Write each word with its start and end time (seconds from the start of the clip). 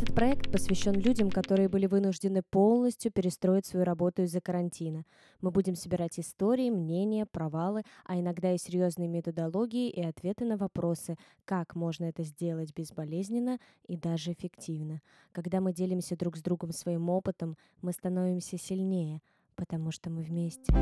Этот 0.00 0.14
проект 0.14 0.50
посвящен 0.50 0.94
людям, 0.94 1.30
которые 1.30 1.68
были 1.68 1.84
вынуждены 1.84 2.42
полностью 2.42 3.12
перестроить 3.12 3.66
свою 3.66 3.84
работу 3.84 4.22
из-за 4.22 4.40
карантина. 4.40 5.04
Мы 5.42 5.50
будем 5.50 5.74
собирать 5.76 6.18
истории, 6.18 6.70
мнения, 6.70 7.26
провалы, 7.26 7.82
а 8.06 8.18
иногда 8.18 8.50
и 8.54 8.56
серьезные 8.56 9.08
методологии 9.08 9.90
и 9.90 10.02
ответы 10.02 10.46
на 10.46 10.56
вопросы, 10.56 11.18
как 11.44 11.74
можно 11.74 12.06
это 12.06 12.22
сделать 12.22 12.74
безболезненно 12.74 13.58
и 13.88 13.98
даже 13.98 14.32
эффективно. 14.32 15.02
Когда 15.32 15.60
мы 15.60 15.74
делимся 15.74 16.16
друг 16.16 16.38
с 16.38 16.42
другом 16.42 16.72
своим 16.72 17.10
опытом, 17.10 17.58
мы 17.82 17.92
становимся 17.92 18.56
сильнее, 18.56 19.20
потому 19.54 19.90
что 19.90 20.08
мы 20.08 20.22
вместе. 20.22 20.72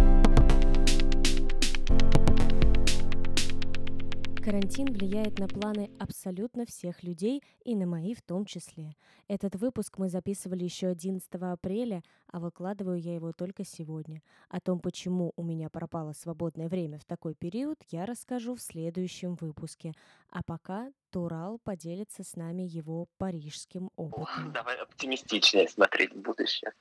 Карантин 4.49 4.87
влияет 4.87 5.39
на 5.39 5.47
планы 5.47 5.91
абсолютно 5.99 6.65
всех 6.65 7.03
людей 7.03 7.43
и 7.67 7.77
на 7.77 7.85
мои 7.85 8.15
в 8.15 8.23
том 8.23 8.47
числе. 8.47 8.95
Этот 9.29 9.57
выпуск 9.57 9.99
мы 9.99 10.09
записывали 10.09 10.65
еще 10.65 10.87
11 10.87 11.29
апреля, 11.35 12.03
а 12.33 12.41
выкладываю 12.41 12.99
я 12.99 13.15
его 13.15 13.35
только 13.35 13.67
сегодня. 13.67 14.23
О 14.49 14.59
том, 14.59 14.81
почему 14.81 15.35
у 15.37 15.43
меня 15.43 15.69
пропало 15.69 16.15
свободное 16.15 16.71
время 16.71 16.99
в 16.99 17.05
такой 17.05 17.35
период, 17.35 17.77
я 17.91 18.07
расскажу 18.07 18.55
в 18.55 18.63
следующем 18.63 19.35
выпуске. 19.35 19.93
А 20.31 20.43
пока 20.43 20.93
Турал 21.11 21.59
поделится 21.63 22.25
с 22.25 22.35
нами 22.35 22.63
его 22.63 23.07
парижским 23.19 23.91
опытом. 23.97 24.55
Давай 24.55 24.79
оптимистичнее 24.79 25.69
смотреть 25.69 26.15
в 26.15 26.23
будущее. 26.23 26.73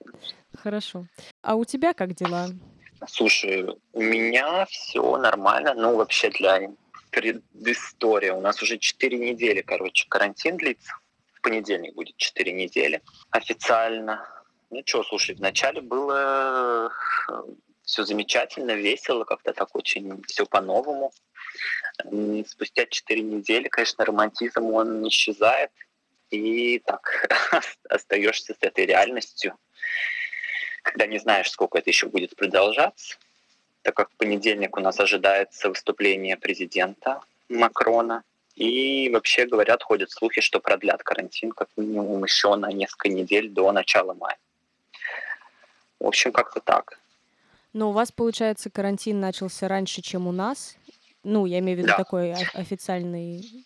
Хорошо. 0.53 1.05
А 1.41 1.55
у 1.55 1.65
тебя 1.65 1.93
как 1.93 2.13
дела? 2.13 2.47
Слушай, 3.05 3.77
у 3.91 4.01
меня 4.01 4.65
все 4.67 5.17
нормально. 5.17 5.73
Ну, 5.73 5.97
вообще 5.97 6.29
для 6.29 6.71
предыстория. 7.11 8.33
У 8.33 8.41
нас 8.41 8.61
уже 8.61 8.77
4 8.77 9.17
недели, 9.17 9.61
короче, 9.61 10.07
карантин 10.09 10.57
длится. 10.57 10.93
В 11.33 11.41
понедельник 11.41 11.95
будет 11.95 12.17
4 12.17 12.51
недели 12.51 13.01
официально. 13.31 14.27
Ну 14.69 14.81
что, 14.85 15.03
слушай, 15.03 15.35
вначале 15.35 15.81
было 15.81 16.91
э, 17.29 17.41
все 17.83 18.03
замечательно, 18.03 18.71
весело, 18.71 19.23
как-то 19.23 19.53
так 19.53 19.75
очень 19.75 20.21
все 20.23 20.45
по-новому. 20.45 21.11
Спустя 22.47 22.85
4 22.85 23.21
недели, 23.21 23.67
конечно, 23.69 24.05
романтизм, 24.05 24.65
он 24.65 25.07
исчезает. 25.07 25.71
И 26.29 26.79
так 26.79 27.29
остаешься 27.89 28.53
с 28.53 28.57
этой 28.59 28.85
реальностью, 28.85 29.57
когда 30.83 31.07
не 31.07 31.19
знаешь, 31.19 31.49
сколько 31.49 31.77
это 31.77 31.89
еще 31.89 32.07
будет 32.07 32.35
продолжаться 32.35 33.17
так 33.87 33.95
как 33.95 34.09
в 34.11 34.17
понедельник 34.17 34.75
у 34.75 34.81
нас 34.81 34.99
ожидается 34.99 35.69
выступление 35.69 36.35
президента 36.35 37.21
Макрона. 37.47 38.23
И 38.55 39.09
вообще 39.13 39.45
говорят, 39.45 39.81
ходят 39.81 40.11
слухи, 40.11 40.41
что 40.41 40.59
продлят 40.59 41.03
карантин 41.03 41.53
как 41.53 41.69
минимум 41.77 42.21
еще 42.25 42.53
на 42.55 42.69
несколько 42.73 43.07
недель 43.07 43.47
до 43.49 43.71
начала 43.71 44.13
мая. 44.13 44.37
В 46.01 46.07
общем, 46.07 46.33
как-то 46.33 46.59
так. 46.59 46.99
Но 47.71 47.91
у 47.91 47.93
вас, 47.93 48.11
получается, 48.11 48.69
карантин 48.69 49.21
начался 49.21 49.69
раньше, 49.69 50.01
чем 50.01 50.27
у 50.27 50.33
нас? 50.33 50.75
Ну, 51.23 51.45
я 51.45 51.59
имею 51.59 51.77
в 51.77 51.79
виду 51.79 51.87
да. 51.87 51.95
такой 51.95 52.33
официальный... 52.55 53.65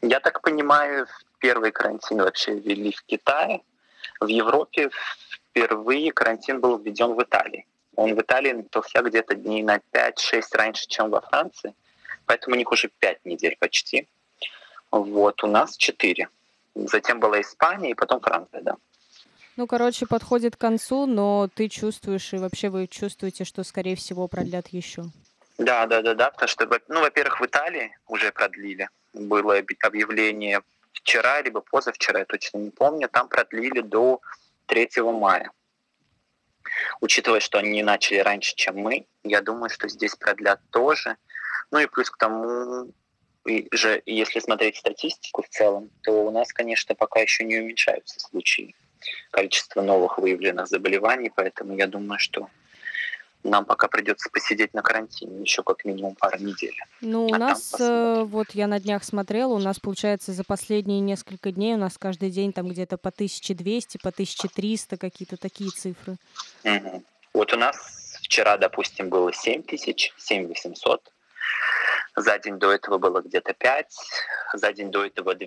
Я 0.00 0.20
так 0.20 0.40
понимаю, 0.40 1.08
первый 1.40 1.72
карантин 1.72 2.22
вообще 2.22 2.54
ввели 2.54 2.92
в 2.92 3.02
Китае. 3.02 3.60
В 4.18 4.28
Европе 4.28 4.88
впервые 5.50 6.10
карантин 6.10 6.58
был 6.58 6.78
введен 6.78 7.12
в 7.12 7.22
Италии. 7.22 7.66
Он 7.98 8.14
в 8.14 8.20
Италии 8.20 8.52
начался 8.52 9.02
где-то 9.02 9.34
дней 9.34 9.64
на 9.64 9.80
5-6 9.92 10.42
раньше, 10.52 10.86
чем 10.86 11.10
во 11.10 11.20
Франции. 11.20 11.74
Поэтому 12.26 12.54
у 12.54 12.58
них 12.58 12.70
уже 12.70 12.88
5 13.00 13.24
недель 13.24 13.56
почти. 13.58 14.06
Вот, 14.92 15.42
у 15.42 15.48
нас 15.48 15.76
4. 15.76 16.28
Затем 16.76 17.18
была 17.18 17.40
Испания 17.40 17.90
и 17.90 17.94
потом 17.94 18.20
Франция, 18.20 18.60
да. 18.60 18.76
Ну, 19.56 19.66
короче, 19.66 20.06
подходит 20.06 20.54
к 20.54 20.60
концу, 20.60 21.06
но 21.06 21.48
ты 21.52 21.68
чувствуешь, 21.68 22.32
и 22.32 22.38
вообще 22.38 22.68
вы 22.68 22.86
чувствуете, 22.86 23.44
что, 23.44 23.64
скорее 23.64 23.96
всего, 23.96 24.28
продлят 24.28 24.68
еще. 24.68 25.02
Да, 25.58 25.86
да, 25.86 26.00
да, 26.00 26.14
да, 26.14 26.30
потому 26.30 26.48
что, 26.48 26.68
ну, 26.86 27.00
во-первых, 27.00 27.40
в 27.40 27.46
Италии 27.46 27.98
уже 28.06 28.30
продлили. 28.30 28.88
Было 29.12 29.58
объявление 29.82 30.62
вчера, 30.92 31.42
либо 31.42 31.62
позавчера, 31.62 32.20
я 32.20 32.24
точно 32.26 32.58
не 32.58 32.70
помню, 32.70 33.08
там 33.08 33.26
продлили 33.28 33.80
до 33.80 34.20
3 34.66 34.88
мая. 34.98 35.50
Учитывая, 37.00 37.40
что 37.40 37.58
они 37.58 37.82
начали 37.82 38.18
раньше, 38.18 38.54
чем 38.54 38.76
мы, 38.76 39.06
я 39.24 39.42
думаю, 39.42 39.70
что 39.70 39.88
здесь 39.88 40.14
продлят 40.14 40.60
тоже. 40.70 41.16
Ну 41.70 41.78
и 41.78 41.86
плюс 41.86 42.10
к 42.10 42.16
тому, 42.16 42.92
и 43.46 43.68
же, 43.72 44.02
если 44.06 44.40
смотреть 44.40 44.76
статистику 44.76 45.42
в 45.42 45.48
целом, 45.48 45.90
то 46.02 46.12
у 46.12 46.30
нас, 46.30 46.52
конечно, 46.52 46.94
пока 46.94 47.20
еще 47.20 47.44
не 47.44 47.58
уменьшаются 47.58 48.20
случаи 48.20 48.74
количества 49.30 49.82
новых 49.82 50.18
выявленных 50.18 50.66
заболеваний, 50.66 51.30
поэтому 51.34 51.76
я 51.76 51.86
думаю, 51.86 52.18
что 52.18 52.48
нам 53.48 53.64
пока 53.64 53.88
придется 53.88 54.28
посидеть 54.30 54.74
на 54.74 54.82
карантине 54.82 55.40
еще 55.42 55.62
как 55.62 55.84
минимум 55.84 56.14
пару 56.14 56.38
недель. 56.38 56.74
Ну, 57.00 57.26
у 57.26 57.34
а 57.34 57.38
нас, 57.38 57.74
э, 57.78 58.22
вот 58.24 58.50
я 58.52 58.66
на 58.66 58.80
днях 58.80 59.04
смотрела, 59.04 59.52
у 59.52 59.58
нас, 59.58 59.78
получается, 59.78 60.32
за 60.32 60.44
последние 60.44 61.00
несколько 61.00 61.52
дней 61.52 61.74
у 61.74 61.78
нас 61.78 61.98
каждый 61.98 62.30
день 62.30 62.52
там 62.52 62.68
где-то 62.68 62.96
по 62.96 63.10
1200, 63.10 63.98
по 63.98 64.10
1300, 64.10 64.96
какие-то 64.96 65.36
такие 65.36 65.70
цифры. 65.70 66.16
Угу. 66.64 67.02
Вот 67.34 67.52
у 67.52 67.56
нас 67.56 68.18
вчера, 68.22 68.56
допустим, 68.56 69.08
было 69.08 69.32
7 69.32 69.62
тысяч, 69.62 70.12
7 70.16 70.48
800. 70.48 71.12
За 72.16 72.38
день 72.38 72.58
до 72.58 72.72
этого 72.72 72.98
было 72.98 73.20
где-то 73.20 73.54
5, 73.54 73.86
за 74.54 74.72
день 74.72 74.90
до 74.90 75.04
этого 75.04 75.34
2, 75.34 75.46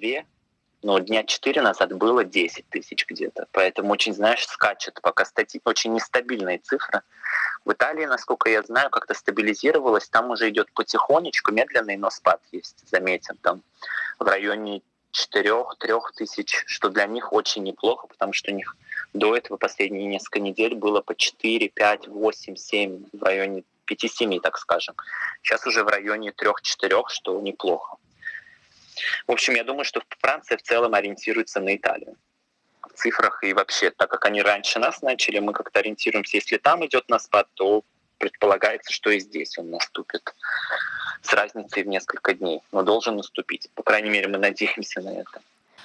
но 0.83 0.99
дня 0.99 1.23
4 1.23 1.61
назад 1.61 1.93
было 1.93 2.23
10 2.23 2.67
тысяч 2.69 3.05
где-то. 3.07 3.47
Поэтому 3.51 3.91
очень, 3.91 4.13
знаешь, 4.13 4.45
скачет 4.45 4.99
пока 5.01 5.25
стати... 5.25 5.61
очень 5.65 5.93
нестабильные 5.93 6.57
цифры. 6.59 7.01
В 7.63 7.73
Италии, 7.73 8.05
насколько 8.05 8.49
я 8.49 8.63
знаю, 8.63 8.89
как-то 8.89 9.13
стабилизировалось. 9.13 10.09
Там 10.09 10.31
уже 10.31 10.49
идет 10.49 10.71
потихонечку, 10.73 11.51
медленный, 11.51 11.97
но 11.97 12.09
спад 12.09 12.41
есть, 12.51 12.89
заметен. 12.89 13.37
Там 13.37 13.61
в 14.19 14.23
районе 14.23 14.81
4-3 15.13 16.01
тысяч, 16.15 16.63
что 16.65 16.89
для 16.89 17.05
них 17.05 17.33
очень 17.33 17.63
неплохо, 17.63 18.07
потому 18.07 18.33
что 18.33 18.51
у 18.51 18.55
них 18.55 18.75
до 19.13 19.35
этого 19.35 19.57
последние 19.57 20.07
несколько 20.07 20.39
недель 20.39 20.75
было 20.75 21.01
по 21.01 21.15
4, 21.15 21.69
5, 21.69 22.07
8, 22.07 22.55
7, 22.55 23.05
в 23.13 23.23
районе 23.23 23.63
5-7, 23.87 24.39
так 24.39 24.57
скажем. 24.57 24.95
Сейчас 25.43 25.67
уже 25.67 25.83
в 25.83 25.87
районе 25.87 26.31
3-4, 26.31 27.03
что 27.09 27.39
неплохо. 27.41 27.97
В 29.27 29.31
общем, 29.31 29.55
я 29.55 29.63
думаю, 29.63 29.85
что 29.85 30.01
Франция 30.19 30.57
в 30.57 30.63
целом 30.63 30.93
ориентируется 30.93 31.59
на 31.59 31.75
Италию 31.75 32.15
цифрах 33.01 33.43
и 33.43 33.53
вообще, 33.53 33.89
так 33.89 34.09
как 34.09 34.25
они 34.25 34.41
раньше 34.41 34.79
нас 34.79 35.01
начали, 35.01 35.39
мы 35.39 35.53
как-то 35.53 35.79
ориентируемся. 35.79 36.37
Если 36.37 36.57
там 36.57 36.85
идет 36.85 37.09
на 37.09 37.19
спад, 37.19 37.47
то 37.55 37.83
предполагается, 38.17 38.93
что 38.93 39.09
и 39.09 39.19
здесь 39.19 39.57
он 39.57 39.71
наступит 39.71 40.33
с 41.23 41.33
разницей 41.33 41.83
в 41.83 41.87
несколько 41.87 42.33
дней, 42.33 42.61
но 42.71 42.83
должен 42.83 43.17
наступить. 43.17 43.69
По 43.75 43.83
крайней 43.83 44.09
мере, 44.09 44.27
мы 44.27 44.37
надеемся 44.37 45.01
на 45.01 45.09
это. 45.09 45.41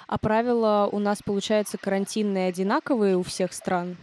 А 0.07 0.19
правила 0.19 0.89
у 0.93 0.99
нас, 0.99 1.23
получается, 1.23 1.79
карантинные 1.79 2.49
одинаковые 2.49 3.17
у 3.17 3.23
всех 3.23 3.53
стран? 3.53 3.97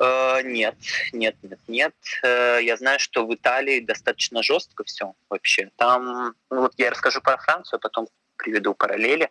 Э, 0.00 0.42
нет, 0.42 0.74
нет, 1.12 1.36
нет, 1.42 1.58
нет. 1.68 1.94
Э, 2.22 2.58
я 2.62 2.76
знаю, 2.76 2.98
что 2.98 3.26
в 3.26 3.34
Италии 3.34 3.80
достаточно 3.80 4.42
жестко 4.42 4.82
все 4.84 5.14
вообще. 5.28 5.70
Там, 5.76 6.34
ну 6.50 6.62
вот 6.62 6.72
я 6.78 6.90
расскажу 6.90 7.20
про 7.20 7.36
Францию, 7.36 7.76
а 7.76 7.80
потом 7.80 8.08
приведу 8.36 8.74
параллели. 8.74 9.30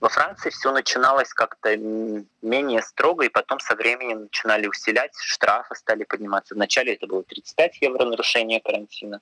Во 0.00 0.08
Франции 0.08 0.50
все 0.50 0.72
начиналось 0.72 1.32
как-то 1.32 1.76
менее 1.76 2.82
строго, 2.82 3.24
и 3.24 3.28
потом 3.28 3.60
со 3.60 3.74
временем 3.74 4.22
начинали 4.22 4.66
усилять, 4.66 5.14
штрафы 5.16 5.74
стали 5.74 6.04
подниматься. 6.04 6.54
Вначале 6.54 6.94
это 6.94 7.06
было 7.06 7.22
35 7.22 7.78
евро 7.82 8.04
нарушение 8.04 8.60
карантина, 8.60 9.20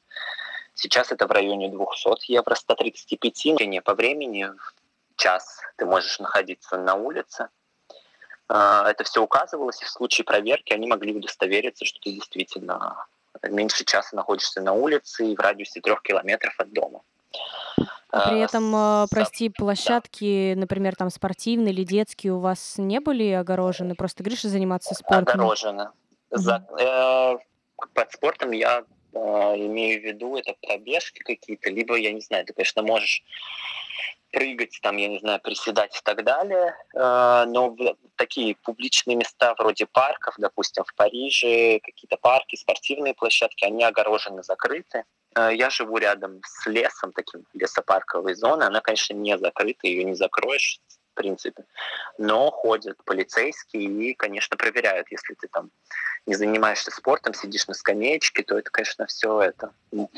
сейчас 0.75 1.12
это 1.12 1.26
в 1.26 1.31
районе 1.31 1.69
200 1.69 2.31
евро, 2.32 2.54
135 2.54 3.84
по 3.84 3.94
времени, 3.94 4.50
час 5.17 5.61
ты 5.76 5.87
можешь 5.87 6.19
находиться 6.19 6.76
на 6.76 6.94
улице. 6.94 7.49
А, 8.49 8.90
это 8.90 9.05
все 9.05 9.23
указывалось, 9.23 9.81
и 9.82 9.84
в 9.84 9.90
случае 9.90 10.25
проверки 10.25 10.73
они 10.73 10.87
могли 10.87 11.14
удостовериться, 11.14 11.84
что 11.84 12.00
ты 12.00 12.12
действительно 12.12 13.06
меньше 13.43 13.84
часа 13.84 14.14
находишься 14.14 14.61
на 14.61 14.73
улице 14.73 15.26
и 15.26 15.37
в 15.37 15.40
радиусе 15.40 15.81
трех 15.81 16.02
километров 16.02 16.55
от 16.58 16.73
дома. 16.73 17.00
А 18.11 18.29
при 18.29 18.40
этом, 18.40 18.75
э, 18.75 19.06
прости, 19.11 19.49
площадки, 19.49 20.55
например, 20.55 20.96
там 20.96 21.11
спортивные 21.11 21.73
или 21.73 21.84
детские 21.84 22.34
у 22.34 22.38
вас 22.38 22.75
не 22.79 23.00
были 23.00 23.31
огорожены? 23.31 23.94
Просто 23.94 24.23
говоришь, 24.23 24.43
заниматься 24.43 24.94
спортом? 24.94 25.40
Огорожены. 25.40 25.88
За, 26.31 26.67
э, 26.79 27.37
под 27.94 28.12
спортом 28.12 28.52
я 28.52 28.84
э, 29.12 29.19
имею 29.19 30.00
в 30.00 30.05
виду 30.05 30.37
это 30.37 30.55
пробежки 30.62 31.20
какие-то, 31.20 31.70
либо, 31.70 31.96
я 31.96 32.12
не 32.12 32.20
знаю, 32.20 32.44
ты, 32.46 32.52
конечно, 32.52 32.82
можешь 32.82 33.23
прыгать, 34.32 34.79
там, 34.82 34.96
я 34.96 35.08
не 35.08 35.19
знаю, 35.19 35.40
приседать 35.40 35.94
и 35.96 36.00
так 36.02 36.25
далее, 36.25 36.75
э, 36.94 37.44
но 37.49 37.70
в 37.70 37.96
такие 38.17 38.56
публичные 38.56 39.17
места 39.17 39.55
вроде 39.58 39.87
парков, 39.87 40.34
допустим, 40.38 40.84
в 40.84 40.94
Париже, 40.94 41.81
какие-то 41.81 42.17
парки, 42.17 42.56
спортивные 42.56 43.14
площадки, 43.14 43.64
они 43.64 43.84
огорожены, 43.84 44.43
закрыты. 44.43 45.05
Э, 45.34 45.50
я 45.55 45.70
живу 45.70 45.99
рядом 45.99 46.40
с 46.44 46.67
лесом, 46.67 47.12
таким 47.12 47.44
лесопарковой 47.55 48.34
зоной. 48.34 48.67
Она, 48.67 48.81
конечно, 48.81 49.14
не 49.14 49.38
закрыта, 49.38 49.87
ее 49.87 50.05
не 50.05 50.14
закроешь 50.14 50.81
в 51.12 51.14
принципе. 51.14 51.64
Но 52.19 52.50
ходят 52.50 52.96
полицейские 53.05 53.84
и, 53.84 54.14
конечно, 54.14 54.56
проверяют, 54.56 55.08
если 55.11 55.34
ты 55.34 55.46
там 55.49 55.70
не 56.25 56.34
занимаешься 56.34 56.90
спортом, 56.90 57.34
сидишь 57.34 57.67
на 57.69 57.75
скамеечке, 57.75 58.43
то 58.43 58.58
это, 58.58 58.70
конечно, 58.70 59.06
все 59.06 59.43
это, 59.43 59.73
ну, 59.90 60.08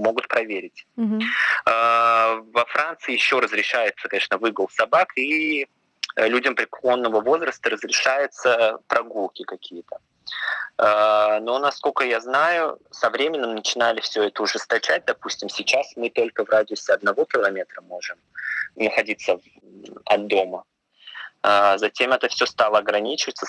могут 0.00 0.26
проверить. 0.26 0.86
Угу. 0.96 1.20
Во 1.66 2.64
Франции 2.68 3.12
еще 3.12 3.38
разрешается, 3.38 4.08
конечно, 4.08 4.38
выгул 4.38 4.68
собак, 4.70 5.16
и 5.16 5.68
людям 6.16 6.56
преклонного 6.56 7.20
возраста 7.20 7.70
разрешаются 7.70 8.78
прогулки 8.88 9.44
какие-то. 9.44 9.98
А, 10.78 11.40
но, 11.40 11.58
насколько 11.58 12.04
я 12.04 12.20
знаю, 12.20 12.78
со 12.90 13.10
временем 13.10 13.54
начинали 13.54 14.00
все 14.00 14.24
это 14.24 14.42
ужесточать. 14.42 15.04
Допустим, 15.04 15.48
сейчас 15.48 15.86
мы 15.96 16.10
только 16.10 16.44
в 16.44 16.48
радиусе 16.48 16.92
одного 16.92 17.24
километра 17.24 17.80
можем 17.82 18.18
находиться 18.76 19.38
от 20.06 20.26
дома. 20.26 20.64
А, 21.42 21.78
затем 21.78 22.12
это 22.12 22.28
все 22.28 22.46
стало 22.46 22.78
ограничиваться, 22.78 23.46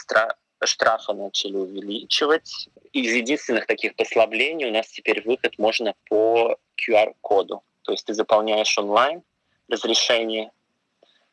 штрафы 0.66 1.14
начали 1.14 1.56
увеличивать. 1.56 2.70
Из 2.92 3.14
единственных 3.14 3.68
таких 3.68 3.96
послаблений 3.96 4.68
у 4.68 4.72
нас 4.72 4.88
теперь 4.88 5.22
выход 5.26 5.58
можно 5.58 5.94
по 6.10 6.58
QR-коду. 6.78 7.64
То 7.84 7.92
есть 7.92 8.06
ты 8.06 8.14
заполняешь 8.14 8.78
онлайн 8.78 9.24
разрешение, 9.70 10.52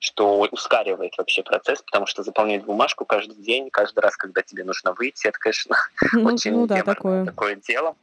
что 0.00 0.40
ускоривает 0.50 1.16
вообще 1.18 1.42
процесс, 1.42 1.82
потому 1.82 2.06
что 2.06 2.22
заполнять 2.22 2.64
бумажку 2.64 3.04
каждый 3.04 3.36
день, 3.36 3.70
каждый 3.70 4.00
раз, 4.00 4.16
когда 4.16 4.42
тебе 4.42 4.64
нужно 4.64 4.94
выйти, 4.94 5.28
это, 5.28 5.38
конечно, 5.38 5.76
ну, 6.12 6.24
очень 6.24 6.52
ну, 6.52 6.66
да, 6.66 6.82
такое. 6.82 7.26
такое 7.26 7.56
дело. 7.56 7.94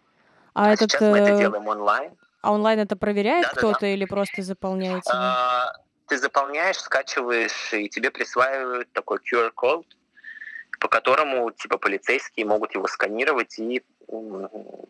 А, 0.53 0.67
а 0.67 0.73
этот, 0.73 0.91
сейчас 0.91 1.01
мы 1.01 1.17
это 1.17 1.31
э, 1.33 1.37
делаем 1.39 1.67
онлайн. 1.67 2.11
А 2.41 2.53
онлайн 2.53 2.79
это 2.79 2.95
проверяет 2.95 3.47
да, 3.47 3.49
кто-то 3.49 3.73
да, 3.73 3.79
да. 3.81 3.87
или 3.87 4.05
просто 4.05 4.43
заполняете? 4.43 5.09
А, 5.11 5.73
ты 6.05 6.19
заполняешь, 6.19 6.77
скачиваешь, 6.77 7.73
и 7.73 7.89
тебе 7.89 8.11
присваивают 8.11 8.91
такой 8.93 9.17
QR-код, 9.17 9.85
по 10.79 10.87
которому 10.87 11.49
типа 11.49 11.79
полицейские 11.79 12.45
могут 12.45 12.75
его 12.75 12.87
сканировать 12.87 13.57
и 13.57 13.83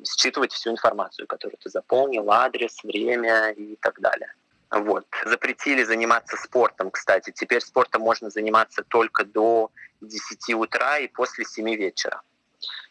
считывать 0.03 0.51
всю 0.51 0.71
информацию, 0.71 1.25
которую 1.25 1.57
ты 1.57 1.69
заполнил, 1.69 2.29
адрес, 2.29 2.83
время 2.83 3.51
и 3.51 3.77
так 3.77 4.01
далее. 4.01 4.33
Вот. 4.69 5.05
Запретили 5.25 5.83
заниматься 5.83 6.35
спортом, 6.37 6.91
кстати. 6.91 7.31
Теперь 7.31 7.61
спортом 7.61 8.01
можно 8.01 8.29
заниматься 8.29 8.83
только 8.83 9.23
до 9.23 9.71
10 10.01 10.53
утра 10.55 10.99
и 10.99 11.07
после 11.07 11.45
7 11.45 11.75
вечера. 11.75 12.21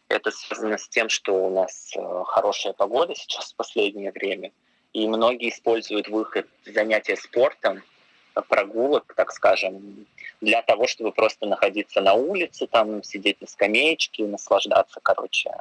Это 0.09 0.31
связано 0.31 0.77
с 0.77 0.87
тем, 0.87 1.09
что 1.09 1.33
у 1.33 1.53
нас 1.53 1.91
э, 1.95 2.23
хорошая 2.25 2.73
погода 2.73 3.13
сейчас 3.13 3.51
в 3.51 3.55
последнее 3.55 4.11
время, 4.11 4.51
и 4.93 5.05
многие 5.07 5.49
используют 5.49 6.07
выход 6.07 6.47
занятия 6.65 7.17
спортом, 7.17 7.83
прогулок, 8.41 9.13
так 9.15 9.31
скажем, 9.31 10.07
для 10.41 10.61
того, 10.61 10.87
чтобы 10.87 11.11
просто 11.11 11.45
находиться 11.45 12.01
на 12.01 12.13
улице, 12.13 12.67
там 12.67 13.03
сидеть 13.03 13.41
на 13.41 13.47
скамеечке, 13.47 14.25
наслаждаться, 14.25 14.99
короче, 15.01 15.51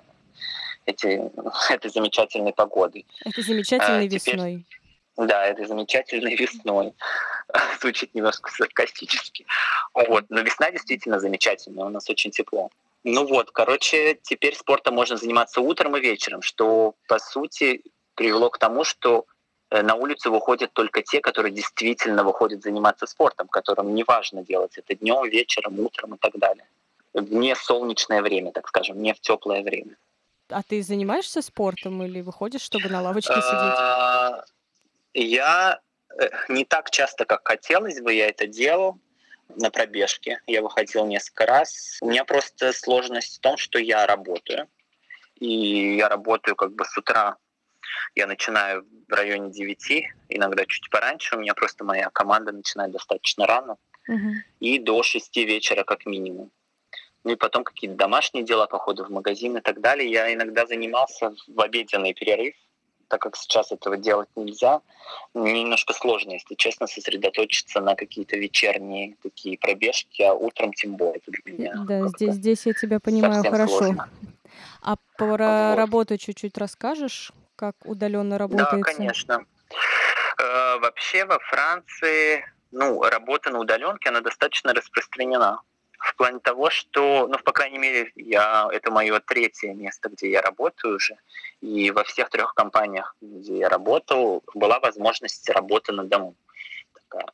эти, 0.85 1.31
этой 1.73 1.91
замечательной 1.91 2.53
погодой. 2.53 3.07
Это 3.25 3.43
замечательной 3.43 4.07
а, 4.07 4.09
весной. 4.09 4.67
Теперь, 4.69 4.86
да, 5.17 5.47
это 5.47 5.67
замечательной 5.67 6.37
весной. 6.37 6.95
Звучит 7.81 8.15
немножко 8.15 8.51
саркастически. 8.51 9.47
Вот. 9.95 10.25
Но 10.29 10.41
весна 10.41 10.71
действительно 10.71 11.21
замечательная, 11.21 11.87
у 11.87 11.89
нас 11.89 12.09
очень 12.11 12.31
тепло. 12.31 12.71
Ну 13.05 13.27
вот, 13.27 13.51
короче, 13.53 14.19
теперь 14.23 14.57
спортом 14.57 14.95
можно 14.95 15.17
заниматься 15.17 15.61
утром 15.61 15.97
и 15.97 16.01
вечером, 16.01 16.43
что, 16.43 16.95
по 17.07 17.19
сути, 17.19 17.83
привело 18.15 18.51
к 18.51 18.59
тому, 18.59 18.83
что 18.83 19.27
э, 19.71 19.83
на 19.83 19.95
улицу 19.95 20.33
выходят 20.33 20.73
только 20.73 21.03
те, 21.03 21.21
которые 21.21 21.53
действительно 21.53 22.25
выходят 22.25 22.63
заниматься 22.63 23.07
спортом, 23.07 23.47
которым 23.47 23.95
не 23.95 24.03
важно 24.03 24.43
делать 24.43 24.77
это 24.77 24.97
днем, 24.97 25.25
вечером, 25.29 25.79
утром 25.79 26.17
и 26.17 26.19
так 26.19 26.37
далее. 26.37 26.67
В 27.15 27.33
не 27.33 27.55
солнечное 27.55 28.23
время, 28.23 28.51
так 28.51 28.67
скажем, 28.69 29.01
не 29.01 29.15
в 29.15 29.21
теплое 29.21 29.63
время. 29.63 29.97
А 30.51 30.63
ты 30.63 30.83
занимаешься 30.83 31.43
спортом 31.43 32.03
или 32.03 32.21
выходишь, 32.21 32.63
чтобы 32.63 32.89
на 32.89 33.03
лавочке 33.03 33.35
сидеть? 33.35 34.56
Я 35.17 35.81
э, 36.19 36.29
не 36.51 36.65
так 36.67 36.91
часто, 36.91 37.25
как 37.25 37.49
хотелось 37.49 38.01
бы, 38.03 38.13
я 38.13 38.29
это 38.29 38.47
делал 38.47 39.01
на 39.49 39.71
пробежке. 39.71 40.41
Я 40.47 40.61
выходил 40.61 41.07
несколько 41.07 41.47
раз. 41.47 41.99
У 42.03 42.11
меня 42.11 42.25
просто 42.25 42.73
сложность 42.75 43.39
в 43.39 43.41
том, 43.41 43.57
что 43.57 43.79
я 43.79 44.07
работаю. 44.07 44.69
И 45.37 45.97
я 45.97 46.09
работаю 46.09 46.55
как 46.55 46.75
бы 46.75 46.85
с 46.85 46.99
утра. 46.99 47.37
Я 48.15 48.27
начинаю 48.27 48.87
в 49.09 49.13
районе 49.13 49.51
9, 49.51 50.05
иногда 50.29 50.67
чуть 50.67 50.91
пораньше. 50.91 51.37
У 51.37 51.41
меня 51.41 51.55
просто 51.55 51.85
моя 51.85 52.11
команда 52.11 52.53
начинает 52.53 52.93
достаточно 52.93 53.47
рано. 53.47 53.77
Uh-huh. 54.11 54.35
И 54.61 54.79
до 54.79 55.03
6 55.03 55.35
вечера 55.37 55.85
как 55.85 56.05
минимум. 56.05 56.51
Ну 57.25 57.33
и 57.33 57.37
потом 57.37 57.65
какие-то 57.65 57.97
домашние 57.97 58.45
дела, 58.45 58.67
походы 58.67 59.03
в 59.03 59.11
магазин 59.11 59.57
и 59.57 59.61
так 59.61 59.81
далее. 59.81 60.11
Я 60.11 60.33
иногда 60.33 60.67
занимался 60.67 61.35
в 61.49 61.61
обеденный 61.61 62.13
перерыв 62.13 62.55
так 63.09 63.21
как 63.21 63.37
сейчас 63.37 63.73
этого 63.73 63.97
делать 63.97 64.29
нельзя, 64.37 64.81
немножко 65.35 65.93
сложно, 65.93 66.33
если 66.33 66.55
честно, 66.55 66.87
сосредоточиться 66.87 67.81
на 67.81 67.95
какие-то 67.95 68.37
вечерние 68.37 69.17
такие 69.23 69.59
пробежки, 69.59 70.23
а 70.23 70.35
утром 70.35 70.73
тем 70.73 70.97
более 70.97 71.23
для 71.27 71.53
меня. 71.53 71.75
Да, 71.87 72.09
здесь, 72.09 72.35
здесь 72.35 72.67
я 72.67 72.75
тебя 72.75 73.01
понимаю 73.01 73.43
хорошо. 73.45 73.79
Сложно. 73.79 74.09
А 74.83 74.97
про 75.19 75.71
вот. 75.71 75.77
работу 75.77 76.17
чуть-чуть 76.17 76.57
расскажешь, 76.59 77.33
как 77.57 77.75
удаленно 77.85 78.39
работается? 78.39 78.77
Да, 78.77 78.83
конечно. 78.83 79.47
Э, 80.39 80.79
вообще 80.79 81.25
во 81.25 81.39
Франции, 81.39 82.45
ну, 82.71 83.03
работа 83.03 83.51
на 83.51 83.59
удаленке, 83.59 84.09
она 84.09 84.21
достаточно 84.21 84.73
распространена 84.73 85.61
в 86.07 86.15
плане 86.17 86.39
того, 86.39 86.71
что, 86.71 87.27
ну, 87.27 87.39
по 87.39 87.53
крайней 87.53 87.79
мере, 87.79 88.13
я, 88.15 88.69
это 88.73 88.91
мое 88.91 89.21
третье 89.21 89.75
место, 89.75 90.09
где 90.09 90.31
я 90.31 90.41
работаю 90.41 90.97
уже, 90.97 91.17
и 91.61 91.91
во 91.91 92.05
всех 92.05 92.31
трех 92.31 92.55
компаниях, 92.55 93.17
где 93.21 93.59
я 93.59 93.69
работал, 93.69 94.43
была 94.55 94.79
возможность 94.79 95.49
работы 95.51 95.93
на 95.93 96.05
дому. 96.05 96.37
Такая. 96.95 97.27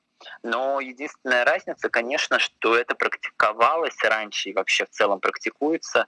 Но 0.43 0.81
единственная 0.81 1.45
разница, 1.45 1.91
конечно, 1.91 2.39
что 2.39 2.77
это 2.77 2.95
практиковалось 2.95 4.03
раньше 4.03 4.51
и 4.51 4.53
вообще 4.55 4.87
в 4.87 4.91
целом 4.91 5.21
практикуется 5.21 6.07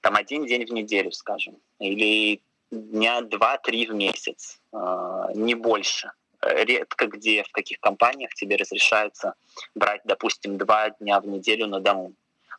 там 0.00 0.16
один 0.16 0.46
день 0.46 0.66
в 0.66 0.72
неделю, 0.72 1.10
скажем, 1.12 1.56
или 1.78 2.42
дня 2.70 3.22
два-три 3.22 3.86
в 3.86 3.94
месяц, 3.94 4.60
а, 4.72 5.32
не 5.34 5.54
больше 5.54 6.12
редко 6.46 7.06
где, 7.06 7.42
в 7.42 7.50
каких 7.50 7.80
компаниях 7.80 8.34
тебе 8.34 8.56
разрешается 8.56 9.34
брать, 9.74 10.02
допустим, 10.04 10.58
два 10.58 10.90
дня 10.90 11.20
в 11.20 11.26
неделю 11.26 11.66
на 11.66 11.80
дому. 11.80 12.14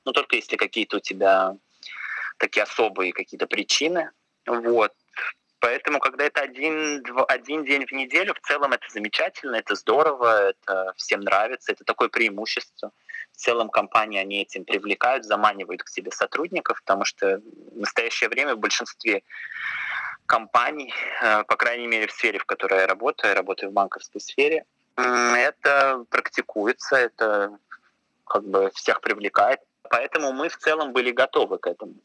Ну, 0.06 0.12
только 0.12 0.36
если 0.36 0.56
какие-то 0.56 0.98
у 0.98 1.00
тебя 1.00 1.56
такие 2.38 2.63
особые 2.63 3.13
какие-то 3.13 3.48
причины. 3.48 4.12
Вот. 4.46 4.94
Поэтому, 5.60 6.00
когда 6.00 6.25
это 6.25 6.42
один, 6.42 7.01
два, 7.01 7.25
один 7.25 7.63
день 7.63 7.88
в 7.88 7.92
неделю, 7.92 8.36
в 8.36 8.48
целом 8.48 8.74
это 8.74 8.86
замечательно, 8.89 9.56
это 9.56 9.74
здорово, 9.74 10.50
это 10.50 10.94
всем 10.96 11.22
нравится, 11.22 11.72
это 11.72 11.84
такое 11.84 12.10
преимущество. 12.10 12.92
В 13.32 13.38
целом 13.38 13.70
компании 13.70 14.20
они 14.20 14.42
этим 14.44 14.63
привлекают, 14.63 15.25
заманивают 15.25 15.82
к 15.82 15.89
себе 15.89 16.12
сотрудников, 16.12 16.82
потому 16.82 17.04
что 17.04 17.42
в 17.72 17.80
настоящее 17.80 18.30
время 18.30 18.56
в 18.56 18.60
большинстве 18.60 19.24
компаний, 20.25 20.94
э, 21.22 21.44
по 21.44 21.55
крайней 21.55 21.88
мере 21.88 22.08
в 22.08 22.12
сфере, 22.12 22.39
в 22.39 22.46
которой 22.46 22.82
я 22.82 22.88
работаю, 22.88 23.29
я 23.29 23.36
работаю 23.36 23.70
в 23.70 23.74
банковской 23.74 24.22
сфере, 24.22 24.65
это 24.98 26.05
практикуется, 26.10 26.96
это 26.96 27.58
как 28.25 28.44
бы 28.48 28.72
всех 28.74 29.01
привлекает. 29.01 29.60
Поэтому 29.89 30.32
мы 30.32 30.50
в 30.50 30.58
целом 30.58 30.94
были 30.94 31.12
готовы 31.12 31.58
к 31.58 31.67
этому. 31.67 31.96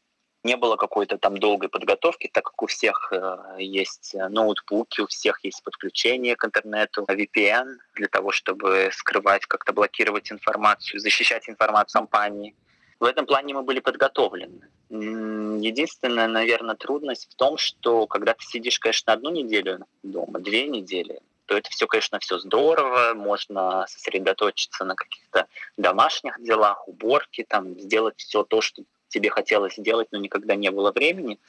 Не 0.43 0.57
было 0.57 0.75
какой-то 0.75 1.17
там 1.17 1.37
долгой 1.37 1.69
подготовки, 1.69 2.29
так 2.31 2.45
как 2.45 2.61
у 2.63 2.65
всех 2.65 3.13
э, 3.13 3.55
есть 3.59 4.15
ноутбуки, 4.15 5.01
у 5.01 5.07
всех 5.07 5.43
есть 5.45 5.63
подключение 5.63 6.35
к 6.35 6.43
интернету, 6.45 7.05
VPN 7.07 7.77
для 7.93 8.07
того, 8.07 8.31
чтобы 8.31 8.89
скрывать, 8.91 9.45
как-то 9.45 9.71
блокировать 9.71 10.31
информацию, 10.31 10.99
защищать 10.99 11.47
информацию 11.47 12.01
компании. 12.01 12.55
В 13.01 13.05
этом 13.05 13.25
плане 13.25 13.55
мы 13.55 13.63
были 13.63 13.79
подготовлены. 13.79 14.69
Единственная, 14.91 16.27
наверное, 16.27 16.75
трудность 16.75 17.31
в 17.31 17.35
том, 17.35 17.57
что 17.57 18.05
когда 18.05 18.35
ты 18.35 18.45
сидишь, 18.45 18.77
конечно, 18.77 19.11
одну 19.11 19.31
неделю 19.31 19.87
дома, 20.03 20.39
две 20.39 20.67
недели, 20.67 21.19
то 21.47 21.57
это 21.57 21.71
все, 21.71 21.87
конечно, 21.87 22.19
все 22.19 22.37
здорово, 22.37 23.15
можно 23.15 23.87
сосредоточиться 23.87 24.85
на 24.85 24.93
каких-то 24.93 25.47
домашних 25.77 26.39
делах, 26.43 26.87
уборке, 26.87 27.43
там, 27.43 27.79
сделать 27.79 28.19
все 28.19 28.43
то, 28.43 28.61
что 28.61 28.83
тебе 29.07 29.31
хотелось 29.31 29.77
сделать, 29.77 30.09
но 30.11 30.19
никогда 30.19 30.53
не 30.53 30.69
было 30.69 30.91
времени. 30.91 31.39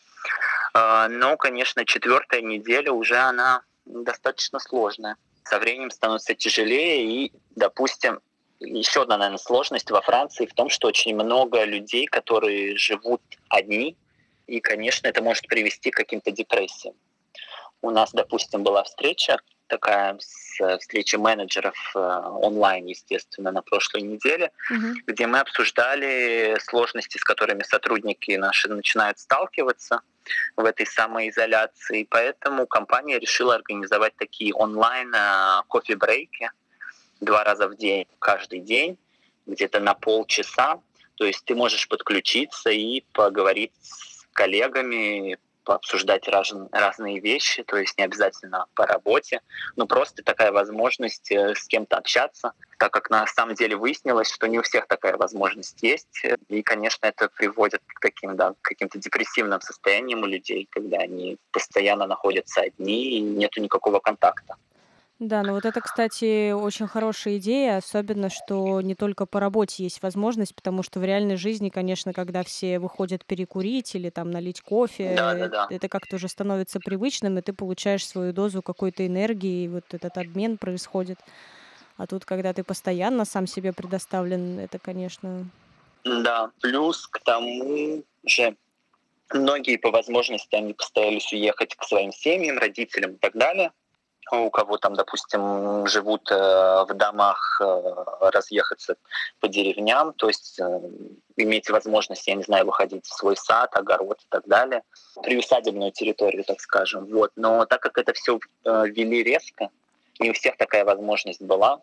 А, 0.72 1.06
но, 1.08 1.36
конечно, 1.36 1.84
четвертая 1.84 2.40
неделя 2.40 2.92
уже 2.92 3.16
она 3.16 3.60
достаточно 3.84 4.58
сложная. 4.58 5.16
Со 5.44 5.58
временем 5.58 5.90
становится 5.90 6.34
тяжелее, 6.34 7.04
и, 7.04 7.32
допустим, 7.56 8.20
еще 8.64 9.02
одна, 9.02 9.16
наверное, 9.16 9.38
сложность 9.38 9.90
во 9.90 10.00
Франции 10.00 10.46
в 10.46 10.54
том, 10.54 10.68
что 10.68 10.88
очень 10.88 11.14
много 11.14 11.64
людей, 11.64 12.06
которые 12.06 12.76
живут 12.76 13.22
одни, 13.48 13.96
и, 14.46 14.60
конечно, 14.60 15.06
это 15.06 15.22
может 15.22 15.46
привести 15.46 15.90
к 15.90 15.96
каким-то 15.96 16.30
депрессиям. 16.30 16.94
У 17.80 17.90
нас, 17.90 18.12
допустим, 18.12 18.62
была 18.62 18.84
встреча 18.84 19.38
такая 19.66 20.18
с 20.20 20.78
встречи 20.78 21.16
менеджеров 21.16 21.74
э, 21.94 21.98
онлайн, 21.98 22.84
естественно, 22.84 23.50
на 23.52 23.62
прошлой 23.62 24.02
неделе, 24.02 24.50
угу. 24.70 24.88
где 25.06 25.26
мы 25.26 25.40
обсуждали 25.40 26.58
сложности, 26.60 27.16
с 27.16 27.24
которыми 27.24 27.62
сотрудники 27.62 28.32
наши 28.32 28.68
начинают 28.68 29.18
сталкиваться 29.18 30.02
в 30.56 30.64
этой 30.64 30.86
самоизоляции. 30.86 32.06
Поэтому 32.10 32.66
компания 32.66 33.18
решила 33.18 33.54
организовать 33.54 34.14
такие 34.16 34.52
онлайн 34.52 35.12
э, 35.14 35.62
кофе-брейки 35.68 36.50
два 37.22 37.44
раза 37.44 37.68
в 37.68 37.76
день, 37.76 38.06
каждый 38.18 38.60
день, 38.60 38.98
где-то 39.46 39.80
на 39.80 39.94
полчаса. 39.94 40.80
То 41.14 41.24
есть 41.24 41.44
ты 41.44 41.54
можешь 41.54 41.88
подключиться 41.88 42.70
и 42.70 43.02
поговорить 43.12 43.72
с 43.80 44.26
коллегами, 44.32 45.38
пообсуждать 45.64 46.28
раз, 46.28 46.52
разные 46.72 47.20
вещи, 47.20 47.62
то 47.62 47.76
есть 47.76 47.96
не 47.98 48.04
обязательно 48.04 48.66
по 48.74 48.86
работе, 48.86 49.40
но 49.76 49.86
просто 49.86 50.22
такая 50.22 50.50
возможность 50.50 51.30
э, 51.30 51.54
с 51.54 51.66
кем-то 51.66 51.98
общаться, 51.98 52.52
так 52.78 52.92
как 52.92 53.10
на 53.10 53.26
самом 53.28 53.54
деле 53.54 53.76
выяснилось, 53.76 54.30
что 54.30 54.48
не 54.48 54.58
у 54.58 54.62
всех 54.62 54.88
такая 54.88 55.16
возможность 55.16 55.80
есть, 55.82 56.24
и, 56.48 56.62
конечно, 56.62 57.06
это 57.06 57.28
приводит 57.28 57.80
к 57.86 58.00
таким, 58.00 58.36
да, 58.36 58.54
каким-то 58.62 58.98
депрессивным 58.98 59.60
состояниям 59.60 60.22
у 60.22 60.26
людей, 60.26 60.66
когда 60.70 60.98
они 60.98 61.38
постоянно 61.52 62.06
находятся 62.06 62.62
одни 62.62 63.18
и 63.18 63.20
нету 63.20 63.60
никакого 63.60 64.00
контакта. 64.00 64.56
Да, 65.22 65.42
ну 65.44 65.52
вот 65.52 65.64
это, 65.64 65.80
кстати, 65.80 66.50
очень 66.50 66.88
хорошая 66.88 67.38
идея, 67.38 67.76
особенно, 67.76 68.28
что 68.28 68.80
не 68.80 68.96
только 68.96 69.24
по 69.24 69.38
работе 69.38 69.84
есть 69.84 70.02
возможность, 70.02 70.52
потому 70.52 70.82
что 70.82 70.98
в 70.98 71.04
реальной 71.04 71.36
жизни, 71.36 71.68
конечно, 71.68 72.12
когда 72.12 72.42
все 72.42 72.80
выходят 72.80 73.24
перекурить 73.24 73.94
или 73.94 74.10
там 74.10 74.32
налить 74.32 74.60
кофе, 74.60 75.14
Да, 75.16 75.34
да, 75.34 75.46
да. 75.46 75.66
это 75.70 75.88
как-то 75.88 76.16
уже 76.16 76.26
становится 76.26 76.80
привычным, 76.80 77.38
и 77.38 77.42
ты 77.42 77.52
получаешь 77.52 78.04
свою 78.04 78.32
дозу 78.32 78.62
какой-то 78.62 79.06
энергии, 79.06 79.66
и 79.66 79.68
вот 79.68 79.84
этот 79.92 80.18
обмен 80.18 80.58
происходит. 80.58 81.20
А 81.98 82.08
тут, 82.08 82.24
когда 82.24 82.52
ты 82.52 82.64
постоянно 82.64 83.24
сам 83.24 83.46
себе 83.46 83.72
предоставлен, 83.72 84.58
это, 84.58 84.80
конечно... 84.80 85.46
Да, 86.02 86.50
плюс 86.60 87.06
к 87.06 87.20
тому 87.20 88.02
же 88.26 88.56
многие 89.32 89.76
по 89.76 89.92
возможности 89.92 90.56
они 90.56 90.74
постарались 90.74 91.32
уехать 91.32 91.76
к 91.76 91.84
своим 91.84 92.10
семьям, 92.10 92.58
родителям 92.58 93.12
и 93.12 93.18
так 93.18 93.34
далее 93.34 93.70
у 94.30 94.50
кого 94.50 94.78
там, 94.78 94.94
допустим, 94.94 95.86
живут 95.86 96.30
э, 96.30 96.34
в 96.34 96.94
домах, 96.94 97.60
э, 97.60 98.04
разъехаться 98.20 98.96
по 99.40 99.48
деревням, 99.48 100.12
то 100.14 100.28
есть 100.28 100.58
э, 100.60 100.80
иметь 101.36 101.68
возможность, 101.70 102.26
я 102.28 102.34
не 102.34 102.42
знаю, 102.42 102.66
выходить 102.66 103.04
в 103.04 103.14
свой 103.14 103.36
сад, 103.36 103.74
огород 103.74 104.20
и 104.20 104.26
так 104.28 104.46
далее, 104.46 104.82
приусадебную 105.22 105.92
территорию, 105.92 106.44
так 106.44 106.60
скажем. 106.60 107.06
Вот. 107.06 107.32
Но 107.36 107.64
так 107.66 107.80
как 107.80 107.98
это 107.98 108.12
все 108.12 108.38
ввели 108.64 109.22
резко, 109.22 109.70
не 110.18 110.30
у 110.30 110.34
всех 110.34 110.56
такая 110.56 110.84
возможность 110.84 111.42
была. 111.42 111.80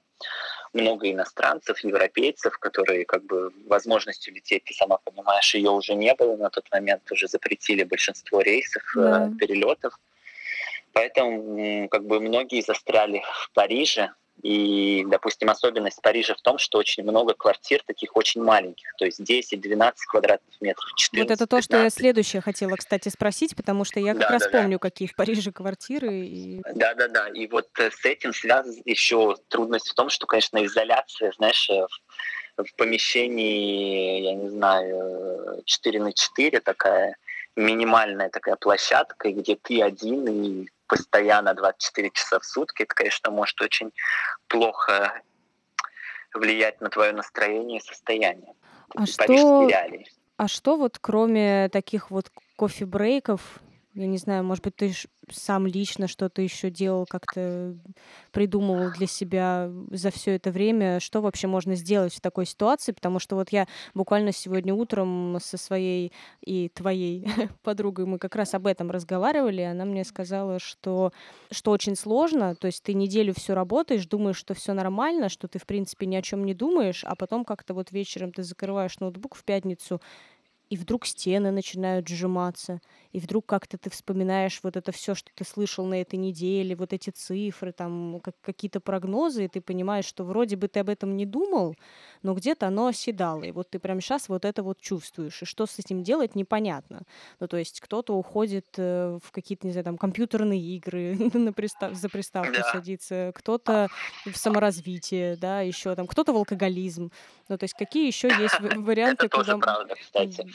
Много 0.72 1.12
иностранцев, 1.12 1.80
европейцев, 1.80 2.58
которые 2.60 3.04
как 3.06 3.24
бы 3.24 3.52
возможностью 3.66 4.36
лететь, 4.36 4.66
ты 4.66 4.74
сама 4.76 4.98
понимаешь, 4.98 5.56
ее 5.56 5.72
уже 5.72 5.96
не 5.96 6.14
было 6.14 6.36
на 6.38 6.50
тот 6.52 6.66
момент, 6.72 7.12
уже 7.12 7.28
запретили 7.28 7.84
большинство 7.84 8.42
рейсов, 8.42 8.84
да. 8.94 9.32
перелетов. 9.40 10.00
Поэтому 11.00 11.88
как 11.88 12.06
бы 12.06 12.20
многие 12.20 12.62
застряли 12.62 13.24
в 13.44 13.52
Париже, 13.54 14.12
и, 14.44 15.06
допустим, 15.08 15.50
особенность 15.50 16.02
Парижа 16.02 16.36
в 16.36 16.42
том, 16.42 16.58
что 16.58 16.78
очень 16.78 17.04
много 17.04 17.34
квартир 17.34 17.82
таких 17.86 18.18
очень 18.18 18.44
маленьких, 18.44 18.94
то 18.98 19.06
есть 19.06 19.22
10-12 19.22 19.94
квадратных 20.10 20.60
метров, 20.60 20.92
14 20.96 21.30
Вот 21.30 21.34
это 21.34 21.48
то, 21.48 21.56
15. 21.56 21.64
что 21.64 21.84
я 21.84 21.90
следующее 21.90 22.42
хотела, 22.42 22.76
кстати, 22.76 23.08
спросить, 23.08 23.56
потому 23.56 23.86
что 23.86 24.02
я 24.02 24.12
как 24.12 24.24
да, 24.24 24.30
раз 24.30 24.44
да, 24.44 24.50
помню, 24.50 24.78
да. 24.78 24.90
какие 24.90 25.08
в 25.08 25.16
Париже 25.16 25.54
квартиры. 25.54 26.26
И... 26.26 26.62
Да-да-да, 26.74 27.30
и 27.30 27.48
вот 27.48 27.68
э, 27.80 27.92
с 27.92 28.04
этим 28.04 28.34
связана 28.34 28.76
еще 28.84 29.38
трудность 29.48 29.90
в 29.90 29.94
том, 29.94 30.10
что, 30.10 30.28
конечно, 30.28 30.64
изоляция, 30.66 31.32
знаешь, 31.38 31.70
э, 31.70 31.88
в 32.58 32.76
помещении, 32.76 34.22
я 34.24 34.34
не 34.34 34.50
знаю, 34.50 35.62
4 35.64 36.00
на 36.02 36.12
4 36.12 36.60
такая, 36.60 37.16
минимальная 37.56 38.30
такая 38.30 38.58
площадка, 38.58 39.32
где 39.32 39.56
ты 39.56 39.82
один 39.82 40.28
и 40.28 40.68
постоянно 40.90 41.54
24 41.54 42.10
часа 42.10 42.40
в 42.40 42.46
сутки, 42.46 42.84
это, 42.84 42.94
конечно, 42.94 43.32
может 43.32 43.62
очень 43.62 43.94
плохо 44.48 45.22
влиять 46.34 46.82
на 46.82 46.90
твое 46.90 47.14
настроение 47.14 47.80
и 47.80 47.84
состояние. 47.84 48.54
А 48.96 49.06
что, 49.06 49.70
а 50.38 50.48
что 50.48 50.76
вот 50.78 50.98
кроме 51.00 51.70
таких 51.70 52.12
вот 52.12 52.32
кофе-брейков, 52.56 53.42
я 54.00 54.08
не 54.08 54.18
знаю, 54.18 54.44
может 54.44 54.64
быть, 54.64 54.76
ты 54.76 54.94
сам 55.30 55.68
лично 55.68 56.08
что-то 56.08 56.42
еще 56.42 56.70
делал, 56.70 57.06
как-то 57.06 57.76
придумывал 58.32 58.92
для 58.92 59.08
себя 59.08 59.70
за 59.92 60.10
все 60.10 60.36
это 60.36 60.52
время, 60.52 61.00
что 61.00 61.22
вообще 61.22 61.48
можно 61.48 61.76
сделать 61.76 62.14
в 62.14 62.22
такой 62.22 62.46
ситуации, 62.46 62.94
потому 62.94 63.20
что 63.20 63.36
вот 63.36 63.50
я 63.50 63.68
буквально 63.94 64.32
сегодня 64.32 64.74
утром 64.74 65.38
со 65.42 65.58
своей 65.58 66.14
и 66.46 66.70
твоей 66.70 67.28
подругой 67.64 68.06
мы 68.06 68.20
как 68.20 68.36
раз 68.36 68.54
об 68.54 68.68
этом 68.68 68.90
разговаривали, 68.90 69.62
она 69.62 69.86
мне 69.86 70.06
сказала, 70.06 70.60
что, 70.60 71.12
что 71.52 71.72
очень 71.72 71.96
сложно, 71.96 72.56
то 72.56 72.68
есть 72.68 72.82
ты 72.84 72.94
неделю 72.94 73.34
все 73.36 73.54
работаешь, 73.54 74.08
думаешь, 74.08 74.38
что 74.38 74.54
все 74.54 74.74
нормально, 74.74 75.30
что 75.30 75.48
ты, 75.48 75.60
в 75.60 75.66
принципе, 75.66 76.06
ни 76.06 76.16
о 76.16 76.22
чем 76.22 76.46
не 76.46 76.54
думаешь, 76.54 77.04
а 77.04 77.16
потом 77.16 77.44
как-то 77.44 77.74
вот 77.74 77.92
вечером 77.92 78.32
ты 78.32 78.44
закрываешь 78.44 79.00
ноутбук 79.00 79.36
в 79.36 79.44
пятницу, 79.44 80.02
и 80.70 80.78
вдруг 80.78 81.06
стены 81.06 81.52
начинают 81.52 82.08
сжиматься, 82.08 82.80
и 83.12 83.20
вдруг 83.20 83.46
как-то 83.48 83.78
ты 83.78 83.90
вспоминаешь 83.90 84.60
вот 84.62 84.78
это 84.78 84.92
все, 84.92 85.16
что 85.16 85.32
ты 85.34 85.44
слышал 85.44 85.86
на 85.86 86.00
этой 86.00 86.18
неделе, 86.18 86.76
вот 86.76 86.94
эти 86.94 87.10
цифры, 87.10 87.72
там 87.72 88.20
как, 88.24 88.36
какие-то 88.42 88.80
прогнозы, 88.80 89.46
и 89.46 89.48
ты 89.48 89.62
понимаешь, 89.62 90.06
что 90.06 90.24
вроде 90.24 90.58
бы 90.58 90.68
ты 90.68 90.82
об 90.82 90.90
этом 90.90 91.18
не 91.18 91.26
думал, 91.26 91.76
но 92.22 92.36
где-то 92.36 92.68
оно 92.68 92.88
оседало, 92.88 93.44
и 93.44 93.52
вот 93.52 93.72
ты 93.72 93.80
прямо 93.80 94.00
сейчас 94.00 94.30
вот 94.30 94.46
это 94.46 94.62
вот 94.62 94.80
чувствуешь, 94.80 95.42
и 95.42 95.46
что 95.46 95.66
с 95.66 95.80
этим 95.80 96.04
делать, 96.04 96.36
непонятно. 96.36 97.02
Ну, 97.40 97.48
то 97.48 97.58
есть 97.58 97.82
кто-то 97.82 98.16
уходит 98.16 98.68
э, 98.78 99.18
в 99.24 99.32
какие-то, 99.32 99.66
не 99.66 99.74
знаю, 99.74 99.86
там, 99.86 99.98
компьютерные 99.98 100.62
игры, 100.62 101.16
на 101.34 101.52
пристав... 101.52 101.96
за 101.96 102.10
приставку 102.10 102.54
да. 102.54 102.72
садится, 102.72 103.32
кто-то 103.34 103.88
в 104.26 104.38
саморазвитие, 104.38 105.36
да, 105.36 105.62
еще 105.62 105.96
там, 105.96 106.06
кто-то 106.06 106.32
в 106.32 106.38
алкоголизм. 106.38 107.12
Ну, 107.48 107.58
то 107.58 107.64
есть 107.64 107.74
какие 107.74 108.06
еще 108.06 108.28
есть 108.28 108.60
варианты? 108.78 109.26
Это 109.26 109.38
тоже 109.38 109.58
правда, 109.58 109.96
кстати. 110.00 110.46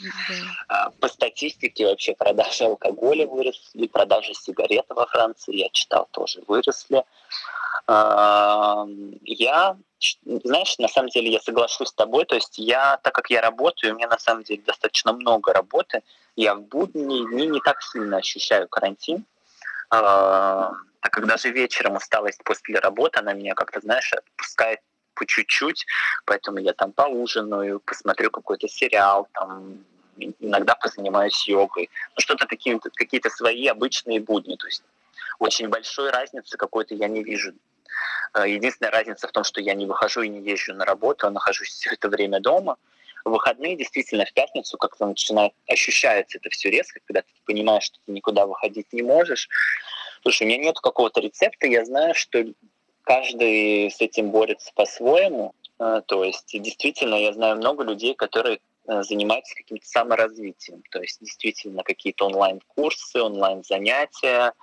А, 0.67 0.89
по 0.91 1.07
статистике 1.07 1.85
вообще 1.85 2.15
продажи 2.15 2.63
алкоголя 2.63 3.27
выросли, 3.27 3.87
продажи 3.87 4.33
сигарет 4.33 4.85
во 4.89 5.05
Франции, 5.07 5.55
я 5.55 5.69
читал, 5.69 6.07
тоже 6.11 6.41
выросли. 6.47 7.03
А, 7.87 8.85
я, 9.23 9.77
знаешь, 10.23 10.77
на 10.79 10.87
самом 10.87 11.09
деле 11.09 11.31
я 11.31 11.39
соглашусь 11.39 11.89
с 11.89 11.93
тобой, 11.93 12.25
то 12.25 12.35
есть 12.35 12.57
я, 12.57 12.97
так 12.97 13.13
как 13.13 13.29
я 13.29 13.41
работаю, 13.41 13.93
у 13.93 13.97
меня 13.97 14.07
на 14.07 14.19
самом 14.19 14.43
деле 14.43 14.61
достаточно 14.65 15.13
много 15.13 15.53
работы, 15.53 16.01
я 16.35 16.55
в 16.55 16.61
будние 16.61 17.25
дни 17.27 17.47
не 17.47 17.59
так 17.61 17.81
сильно 17.81 18.17
ощущаю 18.17 18.67
карантин, 18.67 19.25
а, 19.89 20.71
так 21.01 21.11
как 21.11 21.27
даже 21.27 21.51
вечером 21.51 21.95
усталость 21.95 22.43
после 22.43 22.79
работы, 22.79 23.19
она 23.19 23.33
меня 23.33 23.53
как-то, 23.53 23.79
знаешь, 23.79 24.11
отпускает 24.13 24.79
по 25.13 25.25
чуть-чуть, 25.25 25.85
поэтому 26.25 26.59
я 26.59 26.73
там 26.73 26.91
поужинаю, 26.91 27.79
посмотрю 27.79 28.31
какой-то 28.31 28.67
сериал, 28.67 29.27
там 29.33 29.85
иногда 30.39 30.75
позанимаюсь 30.75 31.47
йогой. 31.47 31.89
Ну, 32.15 32.19
что-то 32.19 32.47
какие-то, 32.47 32.89
какие-то 32.93 33.29
свои 33.29 33.67
обычные 33.67 34.19
будни. 34.19 34.55
То 34.55 34.67
есть 34.67 34.83
очень 35.39 35.69
большой 35.69 36.11
разницы 36.11 36.57
какой-то 36.57 36.95
я 36.95 37.07
не 37.07 37.23
вижу. 37.23 37.53
Э, 38.33 38.47
единственная 38.47 38.91
разница 38.91 39.27
в 39.27 39.31
том, 39.31 39.43
что 39.43 39.61
я 39.61 39.73
не 39.73 39.85
выхожу 39.85 40.21
и 40.21 40.29
не 40.29 40.41
езжу 40.49 40.73
на 40.73 40.85
работу, 40.85 41.27
а 41.27 41.31
нахожусь 41.31 41.69
все 41.69 41.91
это 41.91 42.09
время 42.09 42.39
дома. 42.39 42.77
В 43.23 43.31
выходные 43.31 43.75
действительно 43.75 44.25
в 44.25 44.33
пятницу 44.33 44.77
как-то 44.77 45.07
начинает 45.07 45.53
ощущается 45.67 46.37
это 46.37 46.49
все 46.51 46.69
резко, 46.69 46.99
когда 47.05 47.21
ты 47.21 47.27
понимаешь, 47.45 47.83
что 47.83 47.97
ты 48.05 48.11
никуда 48.11 48.45
выходить 48.45 48.91
не 48.93 49.01
можешь. 49.01 49.49
Слушай, 50.21 50.43
у 50.43 50.47
меня 50.47 50.59
нет 50.59 50.79
какого-то 50.79 51.21
рецепта, 51.21 51.67
я 51.67 51.85
знаю, 51.85 52.13
что 52.13 52.45
каждый 53.03 53.89
с 53.91 53.99
этим 54.01 54.31
борется 54.31 54.71
по-своему. 54.75 55.53
Э, 55.79 56.01
то 56.05 56.23
есть 56.23 56.49
действительно 56.51 57.15
я 57.15 57.33
знаю 57.33 57.57
много 57.57 57.83
людей, 57.83 58.15
которые 58.15 58.59
занимаются 58.87 59.55
каким-то 59.55 59.87
саморазвитием, 59.87 60.83
то 60.91 61.01
есть 61.01 61.19
действительно 61.19 61.83
какие-то 61.83 62.25
онлайн-курсы, 62.25 63.21
онлайн-занятия, 63.21 64.53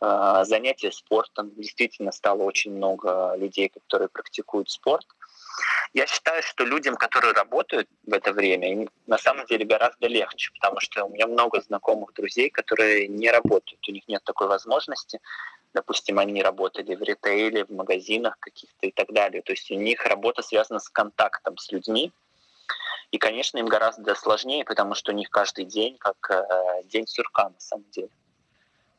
э, 0.00 0.42
занятия 0.44 0.92
спортом. 0.92 1.52
Действительно 1.56 2.12
стало 2.12 2.42
очень 2.42 2.72
много 2.72 3.34
людей, 3.36 3.68
которые 3.68 4.08
практикуют 4.08 4.70
спорт. 4.70 5.06
Я 5.94 6.06
считаю, 6.06 6.42
что 6.42 6.64
людям, 6.64 6.96
которые 6.96 7.34
работают 7.34 7.88
в 8.06 8.12
это 8.12 8.32
время, 8.32 8.72
им 8.72 8.90
на 9.06 9.18
самом 9.18 9.46
деле 9.46 9.64
гораздо 9.64 10.06
легче, 10.06 10.50
потому 10.54 10.80
что 10.80 11.04
у 11.04 11.10
меня 11.10 11.26
много 11.26 11.60
знакомых 11.60 12.14
друзей, 12.14 12.50
которые 12.50 13.08
не 13.08 13.30
работают, 13.30 13.86
у 13.88 13.92
них 13.92 14.08
нет 14.08 14.22
такой 14.24 14.48
возможности. 14.48 15.20
Допустим, 15.74 16.18
они 16.18 16.42
работали 16.42 16.94
в 16.94 17.02
ритейле, 17.02 17.64
в 17.64 17.70
магазинах 17.70 18.38
каких-то 18.38 18.86
и 18.86 18.92
так 18.92 19.12
далее. 19.12 19.42
То 19.42 19.52
есть 19.52 19.70
у 19.70 19.74
них 19.74 20.04
работа 20.06 20.42
связана 20.42 20.80
с 20.80 20.88
контактом 20.88 21.58
с 21.58 21.70
людьми, 21.72 22.12
и, 23.12 23.18
конечно, 23.18 23.58
им 23.58 23.66
гораздо 23.66 24.14
сложнее, 24.14 24.64
потому 24.64 24.94
что 24.94 25.12
у 25.12 25.14
них 25.14 25.28
каждый 25.30 25.66
день 25.66 25.98
как 25.98 26.16
э, 26.30 26.82
день 26.84 27.06
сурка 27.06 27.50
на 27.50 27.60
самом 27.60 27.84
деле. 27.90 28.08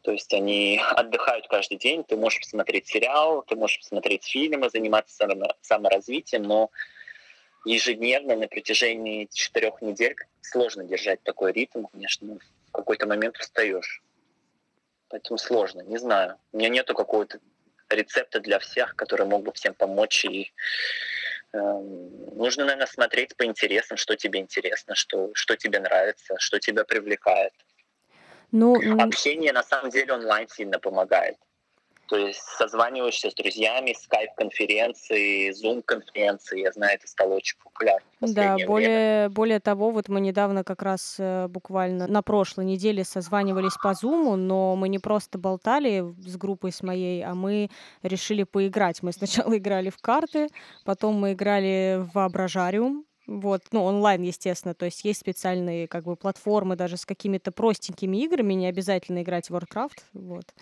То 0.04 0.12
есть 0.12 0.32
они 0.34 0.80
отдыхают 0.96 1.48
каждый 1.48 1.78
день, 1.78 2.04
ты 2.04 2.16
можешь 2.16 2.40
посмотреть 2.40 2.88
сериал, 2.88 3.42
ты 3.42 3.56
можешь 3.56 3.80
посмотреть 3.80 4.24
фильмы, 4.26 4.70
заниматься 4.70 5.28
саморазвитием, 5.62 6.44
но 6.44 6.70
ежедневно 7.66 8.36
на 8.36 8.48
протяжении 8.48 9.28
четырех 9.32 9.82
недель 9.82 10.16
сложно 10.42 10.84
держать 10.84 11.24
такой 11.24 11.52
ритм, 11.52 11.86
конечно, 11.86 12.28
ну, 12.28 12.40
в 12.68 12.72
какой-то 12.72 13.08
момент 13.08 13.38
устаешь. 13.40 14.04
Поэтому 15.10 15.40
сложно, 15.40 15.82
не 15.82 15.98
знаю. 15.98 16.38
У 16.52 16.58
меня 16.58 16.70
нету 16.70 16.94
какого-то 16.94 17.40
рецепта 17.90 18.40
для 18.40 18.60
всех, 18.60 18.96
который 18.96 19.26
мог 19.26 19.44
бы 19.44 19.54
всем 19.54 19.74
помочь. 19.74 20.26
И 20.26 20.52
нужно, 21.54 22.66
наверное, 22.66 22.88
смотреть 22.88 23.36
по 23.38 23.46
интересам, 23.46 23.98
что 23.98 24.16
тебе 24.16 24.40
интересно, 24.40 24.96
что, 24.96 25.30
что 25.34 25.56
тебе 25.56 25.80
нравится, 25.80 26.36
что 26.40 26.60
тебя 26.60 26.84
привлекает. 26.84 27.54
Ну, 28.52 28.76
Общение 29.00 29.54
на 29.54 29.64
самом 29.64 29.90
деле 29.90 30.14
онлайн 30.14 30.48
сильно 30.50 30.80
помогает. 30.80 31.38
То 32.08 32.18
есть 32.18 32.42
созваниваешься 32.58 33.30
с 33.30 33.34
друзьями, 33.34 33.96
скайп-конференции, 33.98 35.52
зум-конференции, 35.52 36.62
я 36.62 36.72
знаю, 36.72 36.96
это 36.96 37.08
стало 37.08 37.36
очень 37.36 37.58
популярно. 37.64 38.06
Да, 38.20 38.58
более, 38.68 39.30
более 39.30 39.60
того, 39.60 39.90
вот 39.92 40.10
мы 40.10 40.20
недавно 40.20 40.64
как 40.64 40.82
раз 40.82 41.16
э, 41.18 41.48
буквально 41.48 42.08
на 42.08 42.22
прошлой 42.22 42.66
неделе 42.66 43.06
созванивались 43.06 43.78
по 43.82 43.94
зуму, 43.94 44.36
но 44.36 44.76
мы 44.76 44.90
не 44.90 45.00
просто 45.00 45.38
болтали 45.38 46.04
с 46.26 46.36
группой 46.36 46.72
с 46.72 46.84
моей, 46.84 47.24
а 47.24 47.36
мы 47.36 47.70
решили 48.02 48.44
поиграть. 48.44 49.02
Мы 49.02 49.14
сначала 49.14 49.58
играли 49.58 49.90
в 49.90 49.98
карты, 49.98 50.50
потом 50.84 51.16
мы 51.16 51.34
играли 51.34 52.00
в 52.00 52.16
воображариум, 52.16 53.06
вот, 53.26 53.62
ну, 53.72 53.84
онлайн, 53.84 54.22
естественно, 54.22 54.74
то 54.74 54.86
есть 54.86 55.06
есть 55.06 55.22
специальные 55.22 55.88
как 55.88 56.04
бы 56.04 56.18
платформы 56.18 56.76
даже 56.76 56.98
с 56.98 57.06
какими-то 57.06 57.52
простенькими 57.54 58.18
играми, 58.18 58.54
не 58.54 58.68
обязательно 58.68 59.22
играть 59.22 59.50
в 59.50 59.56
Warcraft, 59.56 60.00
вот. 60.14 60.54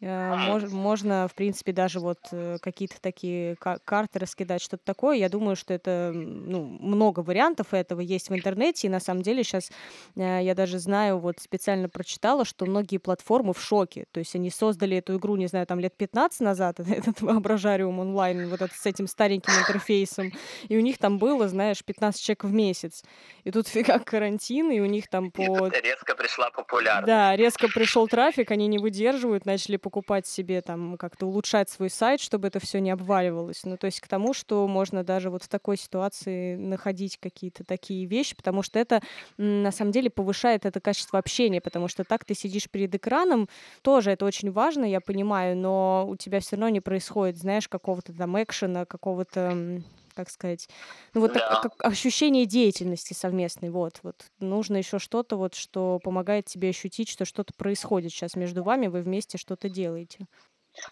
Э, 0.00 0.34
мож, 0.34 0.64
можно, 0.70 1.28
в 1.28 1.34
принципе, 1.34 1.72
даже 1.72 2.00
вот 2.00 2.18
э, 2.32 2.58
какие-то 2.60 3.00
такие 3.00 3.56
карты 3.56 4.18
раскидать, 4.18 4.60
что-то 4.60 4.84
такое. 4.84 5.16
Я 5.16 5.28
думаю, 5.28 5.56
что 5.56 5.72
это, 5.72 6.10
ну, 6.12 6.64
много 6.64 7.20
вариантов 7.20 7.72
этого 7.72 8.00
есть 8.00 8.28
в 8.28 8.34
интернете, 8.34 8.86
и 8.86 8.90
на 8.90 9.00
самом 9.00 9.22
деле 9.22 9.44
сейчас 9.44 9.70
э, 10.16 10.40
я 10.42 10.54
даже 10.54 10.78
знаю, 10.78 11.18
вот 11.18 11.38
специально 11.38 11.88
прочитала, 11.88 12.44
что 12.44 12.66
многие 12.66 12.98
платформы 12.98 13.54
в 13.54 13.60
шоке, 13.60 14.06
то 14.10 14.18
есть 14.18 14.34
они 14.34 14.50
создали 14.50 14.96
эту 14.96 15.16
игру, 15.16 15.36
не 15.36 15.46
знаю, 15.46 15.66
там 15.66 15.78
лет 15.78 15.96
15 15.96 16.40
назад, 16.40 16.80
этот 16.80 17.20
воображариум 17.20 18.00
онлайн, 18.00 18.48
вот 18.48 18.62
этот 18.62 18.76
с 18.76 18.86
этим 18.86 19.06
стареньким 19.06 19.52
интерфейсом, 19.52 20.32
и 20.68 20.76
у 20.76 20.80
них 20.80 20.98
там 20.98 21.18
было, 21.18 21.48
знаешь, 21.48 21.84
15 21.84 22.20
человек 22.20 22.44
в 22.44 22.52
месяц, 22.52 23.04
и 23.44 23.52
тут 23.52 23.68
фига 23.68 24.00
карантин, 24.00 24.72
и 24.72 24.80
у 24.80 24.86
них 24.86 25.08
там 25.08 25.30
по... 25.30 25.68
резко 25.68 26.16
пришла 26.16 26.50
популярность. 26.50 27.06
Да, 27.06 27.36
резко 27.36 27.68
пришел 27.68 28.08
трафик, 28.08 28.50
они 28.50 28.66
не 28.66 28.78
выдерживают, 28.78 29.46
начали 29.46 29.76
покупать 29.84 30.26
себе 30.26 30.62
там, 30.62 30.96
как-то 30.96 31.26
улучшать 31.26 31.68
свой 31.68 31.90
сайт, 31.90 32.18
чтобы 32.18 32.48
это 32.48 32.58
все 32.58 32.80
не 32.80 32.90
обваливалось. 32.90 33.64
Ну, 33.64 33.76
то 33.76 33.84
есть 33.84 34.00
к 34.00 34.08
тому, 34.08 34.32
что 34.32 34.66
можно 34.66 35.04
даже 35.04 35.28
вот 35.28 35.42
в 35.42 35.48
такой 35.48 35.76
ситуации 35.76 36.56
находить 36.56 37.18
какие-то 37.18 37.64
такие 37.64 38.06
вещи, 38.06 38.34
потому 38.34 38.62
что 38.62 38.78
это 38.78 39.02
на 39.36 39.70
самом 39.72 39.92
деле 39.92 40.08
повышает 40.08 40.64
это 40.64 40.80
качество 40.80 41.18
общения, 41.18 41.60
потому 41.60 41.88
что 41.88 42.02
так 42.02 42.24
ты 42.24 42.34
сидишь 42.34 42.70
перед 42.70 42.94
экраном, 42.94 43.46
тоже 43.82 44.10
это 44.12 44.24
очень 44.24 44.50
важно, 44.50 44.86
я 44.86 45.02
понимаю, 45.02 45.54
но 45.54 46.06
у 46.08 46.16
тебя 46.16 46.40
все 46.40 46.56
равно 46.56 46.70
не 46.70 46.80
происходит, 46.80 47.36
знаешь, 47.36 47.68
какого-то 47.68 48.14
там 48.14 48.42
экшена, 48.42 48.86
какого-то 48.86 49.82
как 50.14 50.30
сказать, 50.30 50.68
ну 51.12 51.20
вот 51.20 51.32
да. 51.34 51.40
так, 51.40 51.62
как 51.62 51.84
ощущение 51.84 52.46
деятельности 52.46 53.12
совместной, 53.12 53.70
вот, 53.70 54.00
вот 54.02 54.16
нужно 54.38 54.76
еще 54.76 54.98
что-то 54.98 55.36
вот, 55.36 55.54
что 55.54 55.98
помогает 56.02 56.46
тебе 56.46 56.70
ощутить, 56.70 57.08
что 57.08 57.24
что-то 57.24 57.52
происходит 57.54 58.12
сейчас 58.12 58.36
между 58.36 58.62
вами, 58.62 58.86
вы 58.86 59.02
вместе 59.02 59.38
что-то 59.38 59.68
делаете. 59.68 60.26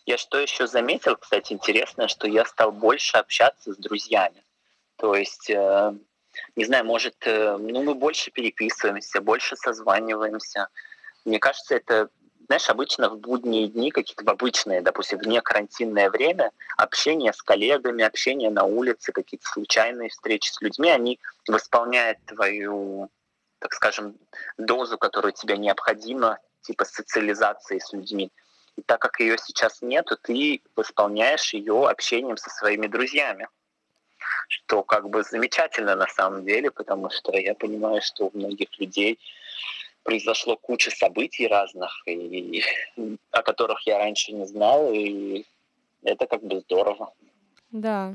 Я 0.06 0.16
что 0.16 0.38
еще 0.38 0.66
заметил, 0.66 1.16
кстати, 1.16 1.52
интересно, 1.52 2.08
что 2.08 2.28
я 2.28 2.44
стал 2.44 2.72
больше 2.72 3.16
общаться 3.16 3.72
с 3.72 3.76
друзьями. 3.76 4.44
То 4.96 5.14
есть, 5.14 5.50
э, 5.50 5.94
не 6.54 6.64
знаю, 6.64 6.84
может, 6.84 7.16
э, 7.26 7.56
ну 7.56 7.82
мы 7.82 7.94
больше 7.94 8.30
переписываемся, 8.30 9.20
больше 9.20 9.56
созваниваемся. 9.56 10.68
Мне 11.24 11.38
кажется, 11.38 11.74
это 11.74 12.10
знаешь, 12.46 12.68
обычно 12.68 13.08
в 13.08 13.18
будние 13.18 13.68
дни, 13.68 13.90
какие-то 13.90 14.30
обычные, 14.30 14.80
допустим, 14.80 15.18
вне 15.18 15.40
карантинное 15.40 16.10
время, 16.10 16.50
общение 16.76 17.32
с 17.32 17.42
коллегами, 17.42 18.04
общение 18.04 18.50
на 18.50 18.64
улице, 18.64 19.12
какие-то 19.12 19.46
случайные 19.46 20.08
встречи 20.10 20.50
с 20.50 20.60
людьми, 20.60 20.90
они 20.90 21.18
восполняют 21.48 22.18
твою, 22.26 23.10
так 23.58 23.72
скажем, 23.72 24.16
дозу, 24.58 24.98
которая 24.98 25.32
тебе 25.32 25.56
необходима, 25.56 26.38
типа 26.62 26.84
социализации 26.84 27.78
с 27.78 27.92
людьми. 27.92 28.30
И 28.76 28.82
так 28.82 29.00
как 29.00 29.20
ее 29.20 29.36
сейчас 29.38 29.82
нет, 29.82 30.08
ты 30.22 30.62
восполняешь 30.76 31.52
ее 31.52 31.88
общением 31.88 32.36
со 32.36 32.50
своими 32.50 32.86
друзьями. 32.86 33.48
Что 34.48 34.82
как 34.82 35.08
бы 35.08 35.22
замечательно 35.22 35.94
на 35.94 36.06
самом 36.06 36.44
деле, 36.44 36.70
потому 36.70 37.10
что 37.10 37.32
я 37.36 37.54
понимаю, 37.54 38.00
что 38.02 38.26
у 38.26 38.38
многих 38.38 38.68
людей 38.78 39.18
произошло 40.02 40.56
куча 40.56 40.90
событий 40.90 41.46
разных, 41.46 41.90
и, 42.06 42.62
о 43.30 43.42
которых 43.42 43.86
я 43.86 43.98
раньше 43.98 44.32
не 44.32 44.46
знал, 44.46 44.92
и 44.92 45.44
это 46.02 46.26
как 46.26 46.42
бы 46.42 46.60
здорово. 46.60 47.12
Да. 47.70 48.14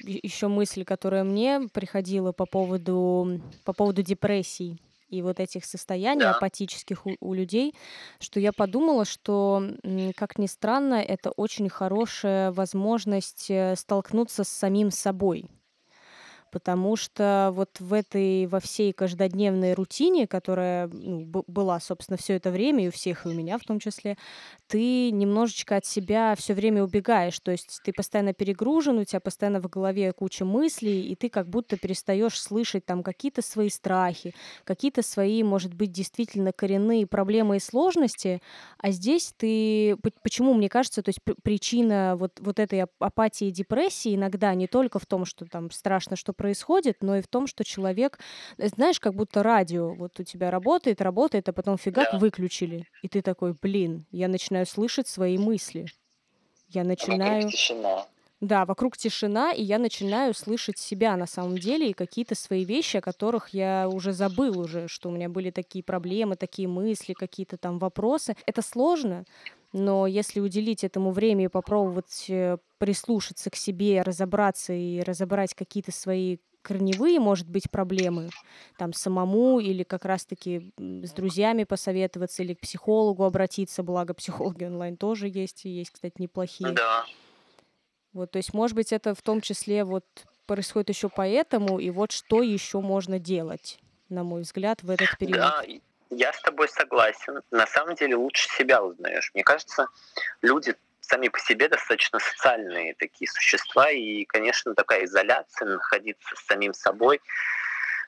Еще 0.00 0.48
мысль, 0.48 0.84
которая 0.84 1.24
мне 1.24 1.68
приходила 1.72 2.32
по 2.32 2.46
поводу, 2.46 3.40
по 3.64 3.72
поводу 3.72 4.02
депрессий 4.02 4.78
и 5.08 5.22
вот 5.22 5.40
этих 5.40 5.64
состояний 5.64 6.22
да. 6.22 6.32
апатических 6.32 7.06
у, 7.06 7.16
у 7.20 7.32
людей, 7.32 7.74
что 8.20 8.40
я 8.40 8.52
подумала, 8.52 9.04
что, 9.04 9.62
как 10.16 10.38
ни 10.38 10.46
странно, 10.46 10.94
это 10.94 11.30
очень 11.30 11.68
хорошая 11.70 12.52
возможность 12.52 13.50
э, 13.50 13.74
столкнуться 13.76 14.44
с 14.44 14.48
самим 14.48 14.90
собой 14.90 15.46
потому 16.50 16.96
что 16.96 17.50
вот 17.52 17.80
в 17.80 17.92
этой, 17.92 18.46
во 18.46 18.60
всей 18.60 18.92
каждодневной 18.92 19.74
рутине, 19.74 20.26
которая 20.26 20.88
ну, 20.88 21.44
была, 21.46 21.80
собственно, 21.80 22.16
все 22.16 22.34
это 22.34 22.50
время, 22.50 22.84
и 22.84 22.88
у 22.88 22.90
всех, 22.90 23.26
и 23.26 23.28
у 23.28 23.32
меня 23.32 23.58
в 23.58 23.62
том 23.62 23.78
числе, 23.78 24.16
ты 24.66 25.10
немножечко 25.10 25.76
от 25.76 25.86
себя 25.86 26.34
все 26.36 26.54
время 26.54 26.82
убегаешь, 26.82 27.38
то 27.40 27.50
есть 27.50 27.80
ты 27.84 27.92
постоянно 27.92 28.34
перегружен, 28.34 28.98
у 28.98 29.04
тебя 29.04 29.20
постоянно 29.20 29.60
в 29.60 29.68
голове 29.68 30.12
куча 30.12 30.44
мыслей, 30.44 31.08
и 31.08 31.14
ты 31.14 31.28
как 31.28 31.48
будто 31.48 31.76
перестаешь 31.76 32.40
слышать 32.40 32.84
там 32.84 33.02
какие-то 33.02 33.42
свои 33.42 33.70
страхи, 33.70 34.34
какие-то 34.64 35.02
свои, 35.02 35.42
может 35.42 35.74
быть, 35.74 35.92
действительно 35.92 36.52
коренные 36.52 37.06
проблемы 37.06 37.56
и 37.56 37.60
сложности, 37.60 38.42
а 38.78 38.90
здесь 38.90 39.32
ты, 39.36 39.96
почему, 40.22 40.54
мне 40.54 40.68
кажется, 40.68 41.02
то 41.02 41.08
есть 41.08 41.20
причина 41.42 42.16
вот, 42.16 42.38
вот 42.40 42.58
этой 42.58 42.82
апатии 42.98 43.48
и 43.48 43.52
депрессии 43.52 44.14
иногда 44.14 44.54
не 44.54 44.66
только 44.66 44.98
в 44.98 45.06
том, 45.06 45.24
что 45.24 45.46
там 45.46 45.70
страшно, 45.70 46.16
что 46.16 46.32
происходит, 46.38 47.02
но 47.02 47.16
и 47.16 47.20
в 47.20 47.26
том, 47.26 47.46
что 47.46 47.64
человек, 47.64 48.18
э, 48.56 48.68
знаешь, 48.68 48.98
как 48.98 49.14
будто 49.14 49.42
радио 49.42 49.92
вот 49.92 50.18
у 50.18 50.22
тебя 50.22 50.50
работает, 50.50 51.02
работает, 51.02 51.48
а 51.50 51.52
потом 51.52 51.76
фигак 51.76 52.08
да. 52.12 52.18
выключили. 52.18 52.86
И 53.02 53.08
ты 53.08 53.20
такой, 53.20 53.54
блин, 53.60 54.06
я 54.10 54.28
начинаю 54.28 54.64
слышать 54.64 55.08
свои 55.08 55.36
мысли. 55.36 55.86
Я 56.68 56.84
начинаю... 56.84 57.42
Вокруг 57.42 57.52
тишина. 57.52 58.06
Да, 58.40 58.64
вокруг 58.64 58.96
тишина, 58.96 59.52
и 59.52 59.64
я 59.64 59.80
начинаю 59.80 60.32
слышать 60.32 60.78
себя 60.78 61.16
на 61.16 61.26
самом 61.26 61.58
деле 61.58 61.90
и 61.90 61.92
какие-то 61.92 62.36
свои 62.36 62.64
вещи, 62.64 62.98
о 62.98 63.00
которых 63.00 63.48
я 63.48 63.88
уже 63.88 64.12
забыл 64.12 64.60
уже, 64.60 64.86
что 64.86 65.08
у 65.08 65.12
меня 65.12 65.28
были 65.28 65.50
такие 65.50 65.82
проблемы, 65.82 66.36
такие 66.36 66.68
мысли, 66.68 67.14
какие-то 67.14 67.56
там 67.56 67.80
вопросы. 67.80 68.36
Это 68.46 68.62
сложно, 68.62 69.24
но 69.72 70.06
если 70.06 70.40
уделить 70.40 70.84
этому 70.84 71.10
время 71.12 71.44
и 71.44 71.48
попробовать 71.48 72.26
э, 72.28 72.58
прислушаться 72.78 73.50
к 73.50 73.56
себе, 73.56 74.02
разобраться 74.02 74.72
и 74.72 75.00
разобрать 75.00 75.54
какие-то 75.54 75.92
свои 75.92 76.38
корневые, 76.62 77.20
может 77.20 77.48
быть, 77.48 77.70
проблемы, 77.70 78.30
там, 78.76 78.92
самому 78.92 79.60
или 79.60 79.84
как 79.84 80.04
раз-таки 80.04 80.72
с 80.76 81.12
друзьями 81.12 81.64
посоветоваться 81.64 82.42
или 82.42 82.54
к 82.54 82.60
психологу 82.60 83.24
обратиться, 83.24 83.82
благо 83.82 84.12
психологи 84.14 84.64
онлайн 84.64 84.96
тоже 84.96 85.28
есть, 85.28 85.64
и 85.64 85.70
есть, 85.70 85.90
кстати, 85.90 86.14
неплохие. 86.18 86.72
Да. 86.72 87.04
Вот, 88.12 88.32
то 88.32 88.38
есть, 88.38 88.52
может 88.52 88.74
быть, 88.74 88.92
это 88.92 89.14
в 89.14 89.22
том 89.22 89.40
числе 89.40 89.84
вот 89.84 90.04
происходит 90.46 90.88
еще 90.88 91.08
поэтому, 91.08 91.78
и 91.78 91.90
вот 91.90 92.10
что 92.10 92.42
еще 92.42 92.80
можно 92.80 93.18
делать, 93.18 93.78
на 94.08 94.24
мой 94.24 94.42
взгляд, 94.42 94.82
в 94.82 94.90
этот 94.90 95.16
период. 95.18 95.38
Да, 95.38 95.64
я 96.10 96.32
с 96.32 96.40
тобой 96.40 96.68
согласен. 96.68 97.42
На 97.50 97.66
самом 97.66 97.94
деле 97.94 98.16
лучше 98.16 98.48
себя 98.48 98.82
узнаешь. 98.82 99.30
Мне 99.34 99.44
кажется, 99.44 99.88
люди 100.42 100.74
сами 101.00 101.28
по 101.28 101.38
себе 101.38 101.68
достаточно 101.68 102.18
социальные 102.18 102.94
такие 102.94 103.30
существа, 103.30 103.90
и, 103.90 104.24
конечно, 104.24 104.74
такая 104.74 105.04
изоляция, 105.04 105.66
находиться 105.66 106.36
с 106.36 106.46
самим 106.46 106.74
собой 106.74 107.20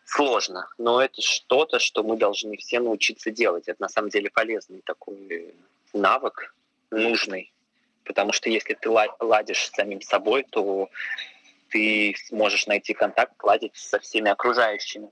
сложно, 0.05 0.69
но 0.77 1.01
это 1.03 1.23
что-то, 1.23 1.79
что 1.79 2.03
мы 2.03 2.17
должны 2.17 2.57
все 2.57 2.81
научиться 2.81 3.31
делать. 3.31 3.69
Это 3.69 3.81
на 3.83 3.89
самом 3.89 4.11
деле 4.11 4.29
полезный 4.31 4.83
такой 4.85 5.55
навык, 5.93 6.55
нужный, 6.91 7.53
потому 8.05 8.33
что 8.33 8.51
если 8.51 8.75
ты 8.75 8.91
ладишь 8.91 9.67
с 9.67 9.71
самим 9.71 10.01
собой, 10.01 10.45
то 10.51 10.91
ты 11.71 12.15
сможешь 12.27 12.67
найти 12.67 12.93
контакт, 12.93 13.35
ладить 13.43 13.77
со 13.77 14.01
всеми 14.01 14.31
окружающими. 14.31 15.11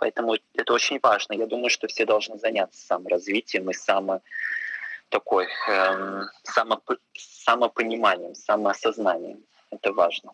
Поэтому 0.00 0.34
это 0.54 0.72
очень 0.72 0.98
важно. 1.02 1.34
Я 1.34 1.46
думаю, 1.46 1.68
что 1.68 1.86
все 1.86 2.06
должны 2.06 2.38
заняться 2.38 2.80
саморазвитием 2.80 3.70
и 3.70 3.74
само 3.74 4.22
такой 5.10 5.46
эм, 5.68 6.24
самоп... 6.42 6.90
самопониманием, 7.14 8.34
самоосознанием. 8.34 9.44
Это 9.70 9.92
важно. 9.92 10.32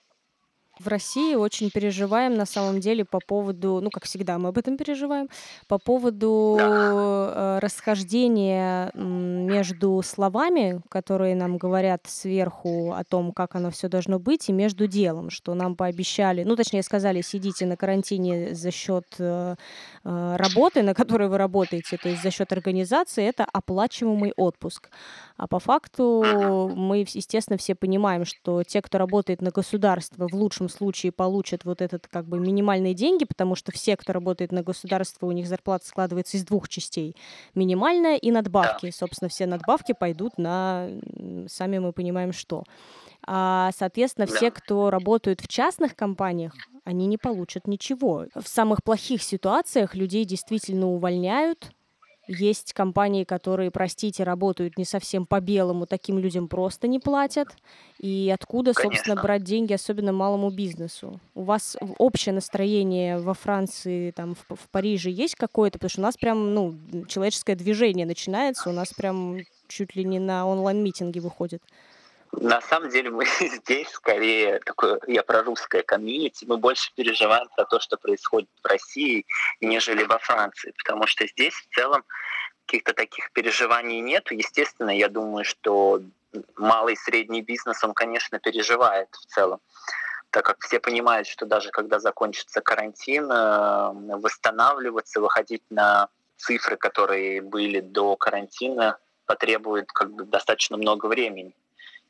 В 0.79 0.89
России 0.89 1.35
очень 1.35 1.71
переживаем 1.71 2.35
на 2.35 2.45
самом 2.45 2.81
деле 2.81 3.07
по 3.07 3.19
поводу, 3.19 3.81
ну, 3.83 3.91
как 3.91 4.05
всегда, 4.05 4.37
мы 4.37 4.51
об 4.51 4.59
этом 4.59 4.77
переживаем, 4.77 5.31
по 5.69 5.79
поводу 5.79 6.59
э, 6.61 7.59
расхождения 7.63 8.91
между 8.95 10.03
словами, 10.05 10.83
которые 10.91 11.35
нам 11.35 11.57
говорят 11.57 12.03
сверху 12.07 12.93
о 12.93 13.05
том, 13.05 13.33
как 13.33 13.55
оно 13.55 13.71
все 13.71 13.89
должно 13.89 14.19
быть, 14.19 14.51
и 14.51 14.53
между 14.53 14.87
делом, 14.87 15.31
что 15.31 15.55
нам 15.55 15.77
пообещали, 15.77 16.45
ну, 16.45 16.57
точнее 16.57 16.83
сказали, 16.83 17.23
сидите 17.23 17.65
на 17.65 17.79
карантине 17.79 18.55
за 18.55 18.71
счет 18.71 19.07
э, 19.19 19.55
э, 20.05 20.37
работы, 20.37 20.83
на 20.83 20.93
которой 20.93 21.29
вы 21.29 21.39
работаете, 21.39 21.97
то 21.97 22.11
есть 22.11 22.23
за 22.23 22.31
счет 22.31 22.53
организации, 22.53 23.27
это 23.27 23.47
оплачиваемый 23.51 24.35
отпуск. 24.37 24.91
А 25.39 25.47
по 25.47 25.59
факту 25.59 26.71
мы, 26.75 26.99
естественно, 26.99 27.57
все 27.57 27.75
понимаем, 27.75 28.27
что 28.27 28.63
те, 28.63 28.83
кто 28.83 28.99
работает 28.99 29.41
на 29.41 29.51
государство, 29.51 30.29
в 30.29 30.35
лучшем 30.35 30.66
случае 30.69 31.13
получат 31.13 31.65
вот 31.65 31.83
этот 31.83 32.07
как 32.07 32.27
бы 32.27 32.39
минимальные 32.39 32.95
деньги, 32.95 33.25
потому 33.25 33.55
что 33.55 33.73
все, 33.73 33.97
кто 33.97 34.13
работает 34.13 34.53
на 34.53 34.63
государство, 34.63 35.27
у 35.27 35.33
них 35.33 35.47
зарплата 35.47 35.87
складывается 35.87 36.37
из 36.37 36.45
двух 36.45 36.69
частей. 36.69 37.17
Минимальная 37.55 38.17
и 38.17 38.31
надбавки. 38.31 38.91
Собственно, 38.91 39.29
все 39.29 39.47
надбавки 39.47 39.93
пойдут 39.99 40.39
на, 40.39 40.89
сами 41.49 41.79
мы 41.79 41.93
понимаем, 41.93 42.33
что. 42.33 42.65
А, 43.27 43.71
соответственно, 43.77 44.27
все, 44.27 44.51
кто 44.51 44.91
работают 44.91 45.41
в 45.41 45.49
частных 45.49 45.97
компаниях, 45.97 46.55
они 46.85 47.07
не 47.07 47.19
получат 47.19 47.67
ничего. 47.67 48.27
В 48.35 48.47
самых 48.47 48.85
плохих 48.85 49.23
ситуациях 49.23 49.95
людей 49.95 50.25
действительно 50.25 50.87
увольняют, 50.89 51.73
есть 52.27 52.73
компании, 52.73 53.25
которые, 53.25 53.71
простите, 53.71 54.25
работают 54.25 54.79
не 54.79 54.85
совсем 54.85 55.27
по-белому, 55.27 55.87
таким 55.87 56.19
людям 56.19 56.49
просто 56.49 56.89
не 56.89 56.99
платят. 56.99 57.49
И 57.99 58.33
откуда, 58.35 58.73
Конечно. 58.73 58.97
собственно, 58.97 59.23
брать 59.23 59.45
деньги, 59.45 59.73
особенно 59.73 60.13
малому 60.13 60.51
бизнесу? 60.51 61.21
У 61.35 61.43
вас 61.43 61.77
общее 61.99 62.35
настроение 62.35 63.19
во 63.19 63.35
Франции, 63.35 64.11
там, 64.11 64.35
в, 64.35 64.57
в 64.57 64.69
Париже 64.71 65.11
есть 65.11 65.37
какое-то? 65.37 65.79
Потому 65.79 65.91
что 65.91 66.01
у 66.01 66.05
нас 66.05 66.17
прям, 66.17 66.55
ну, 66.55 66.75
человеческое 67.07 67.55
движение 67.55 68.07
начинается, 68.07 68.69
у 68.69 68.73
нас 68.73 68.93
прям 68.93 69.39
чуть 69.69 69.97
ли 69.97 70.05
не 70.05 70.19
на 70.19 70.47
онлайн-митинги 70.47 71.19
выходит. 71.19 71.63
На 72.33 72.61
самом 72.61 72.91
деле 72.91 73.11
мы 73.11 73.25
здесь 73.41 73.89
скорее, 73.91 74.61
такое, 74.61 75.01
я 75.07 75.23
про 75.23 75.43
русское 75.43 75.83
комьюнити, 75.83 76.45
мы 76.47 76.57
больше 76.57 76.93
переживаем 76.95 77.49
за 77.57 77.65
то, 77.65 77.81
что 77.81 77.97
происходит 77.97 78.49
в 78.63 78.67
России, 78.67 79.27
нежели 79.61 80.05
во 80.05 80.19
Франции, 80.19 80.73
потому 80.79 81.07
что 81.07 81.27
здесь 81.27 81.55
в 81.55 81.75
целом 81.75 82.05
каких-то 82.67 82.95
таких 82.95 83.31
переживаний 83.33 84.01
нет. 84.01 84.31
Естественно, 84.31 84.91
я 84.91 85.09
думаю, 85.09 85.45
что 85.45 86.01
малый 86.57 86.95
и 86.95 86.97
средний 86.97 87.43
бизнес, 87.43 87.83
он, 87.85 87.95
конечно, 87.95 88.39
переживает 88.39 89.09
в 89.13 89.27
целом, 89.27 89.61
так 90.31 90.45
как 90.45 90.61
все 90.61 90.81
понимают, 90.81 91.29
что 91.29 91.47
даже 91.47 91.71
когда 91.71 91.99
закончится 91.99 92.61
карантин, 92.61 93.31
э, 93.31 93.93
восстанавливаться, 94.17 95.21
выходить 95.21 95.63
на 95.71 96.09
цифры, 96.37 96.77
которые 96.77 97.41
были 97.41 97.81
до 97.81 98.17
карантина, 98.17 98.99
потребует 99.27 99.91
как 99.93 100.13
бы 100.13 100.25
достаточно 100.25 100.77
много 100.77 101.07
времени. 101.07 101.55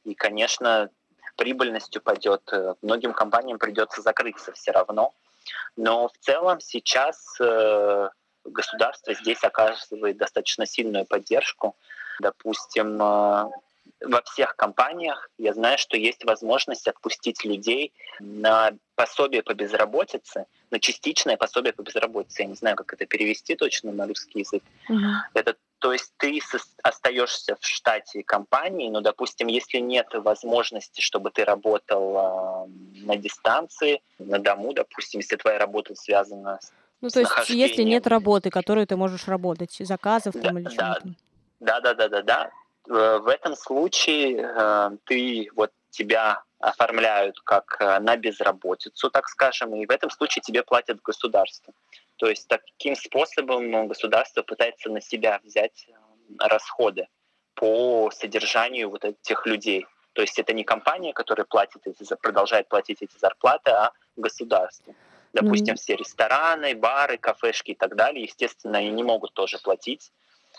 И, 0.07 0.15
конечно, 0.15 0.89
прибыльность 1.37 1.97
упадет. 1.97 2.49
Многим 2.81 3.13
компаниям 3.13 3.59
придется 3.59 4.01
закрыться 4.03 4.53
все 4.53 4.71
равно. 4.71 5.15
Но 5.77 6.09
в 6.09 6.17
целом 6.19 6.61
сейчас 6.61 7.37
э, 7.41 8.09
государство 8.45 9.15
здесь 9.15 9.43
оказывает 9.43 10.17
достаточно 10.17 10.65
сильную 10.65 11.07
поддержку. 11.07 11.77
Допустим, 12.21 13.03
э, 13.03 13.51
во 14.01 14.23
всех 14.25 14.55
компаниях 14.57 15.29
я 15.39 15.53
знаю, 15.53 15.77
что 15.79 15.97
есть 15.97 16.25
возможность 16.25 16.87
отпустить 16.87 17.45
людей 17.45 17.93
на 18.21 18.73
пособие 18.95 19.43
по 19.43 19.55
безработице, 19.55 20.47
на 20.71 20.81
частичное 20.81 21.37
пособие 21.37 21.73
по 21.73 21.83
безработице. 21.83 22.43
Я 22.43 22.49
не 22.49 22.55
знаю, 22.55 22.77
как 22.77 22.93
это 22.93 23.07
перевести 23.07 23.55
точно 23.55 23.93
на 23.93 24.07
русский 24.07 24.41
язык. 24.41 24.63
Угу. 24.89 25.01
Это 25.35 25.57
то 25.79 25.93
есть 25.93 26.13
ты 26.17 26.41
остаешься 26.83 27.57
в 27.61 27.65
штате 27.65 28.23
компании, 28.23 28.89
но, 28.89 29.03
допустим, 29.03 29.47
если 29.47 29.79
нет 29.79 30.09
возможности, 30.15 31.01
чтобы 31.01 31.31
ты 31.31 31.45
работал 31.45 32.17
э, 32.17 33.05
на 33.05 33.17
дистанции, 33.17 34.01
на 34.19 34.39
дому, 34.39 34.73
допустим, 34.73 35.21
если 35.21 35.37
твоя 35.37 35.59
работа 35.59 35.95
связана 35.95 36.59
с 36.63 36.73
Ну, 37.03 37.11
то 37.11 37.21
есть, 37.21 37.51
если 37.51 37.83
нет 37.83 38.07
работы, 38.07 38.51
которую 38.51 38.87
ты 38.87 38.97
можешь 38.97 39.29
работать, 39.29 39.77
заказов 39.79 40.35
да, 40.35 40.41
там 40.41 40.59
или 40.59 40.65
да, 40.65 40.71
чего-то. 40.71 41.15
Да, 41.61 41.81
да, 41.81 41.95
да, 41.95 42.09
да, 42.09 42.23
да. 42.23 42.51
В 42.89 43.29
этом 43.29 43.55
случае 43.55 44.41
э, 44.41 44.91
ты 45.05 45.51
вот 45.55 45.73
тебя 45.97 46.43
оформляют 46.59 47.41
как 47.41 47.77
э, 47.81 47.99
на 48.01 48.17
безработицу, 48.17 49.11
так 49.11 49.29
скажем, 49.29 49.75
и 49.75 49.87
в 49.87 49.91
этом 49.91 50.11
случае 50.11 50.43
тебе 50.43 50.63
платят 50.63 51.01
государство. 51.03 51.73
То 52.17 52.27
есть 52.29 52.49
таким 52.49 52.97
способом 52.97 53.89
государство 53.89 54.43
пытается 54.43 54.91
на 54.91 55.01
себя 55.01 55.41
взять 55.43 55.87
э, 55.89 55.93
расходы 56.39 57.09
по 57.55 58.11
содержанию 58.11 58.91
вот 58.91 59.05
этих 59.05 59.47
людей. 59.47 59.87
То 60.13 60.23
есть 60.23 60.39
это 60.39 60.53
не 60.53 60.65
компания, 60.65 61.13
которая 61.13 61.45
платит 61.45 61.87
эти, 61.87 62.05
продолжает 62.23 62.69
платить 62.69 63.03
эти 63.03 63.19
зарплаты, 63.19 63.71
а 63.71 63.93
государство. 64.17 64.95
Допустим, 65.33 65.75
mm-hmm. 65.75 65.79
все 65.79 65.97
рестораны, 65.97 66.75
бары, 66.75 67.19
кафешки 67.19 67.73
и 67.73 67.75
так 67.75 67.95
далее, 67.95 68.25
естественно, 68.25 68.79
они 68.79 68.91
не 68.91 69.03
могут 69.03 69.35
тоже 69.35 69.59
платить 69.59 70.13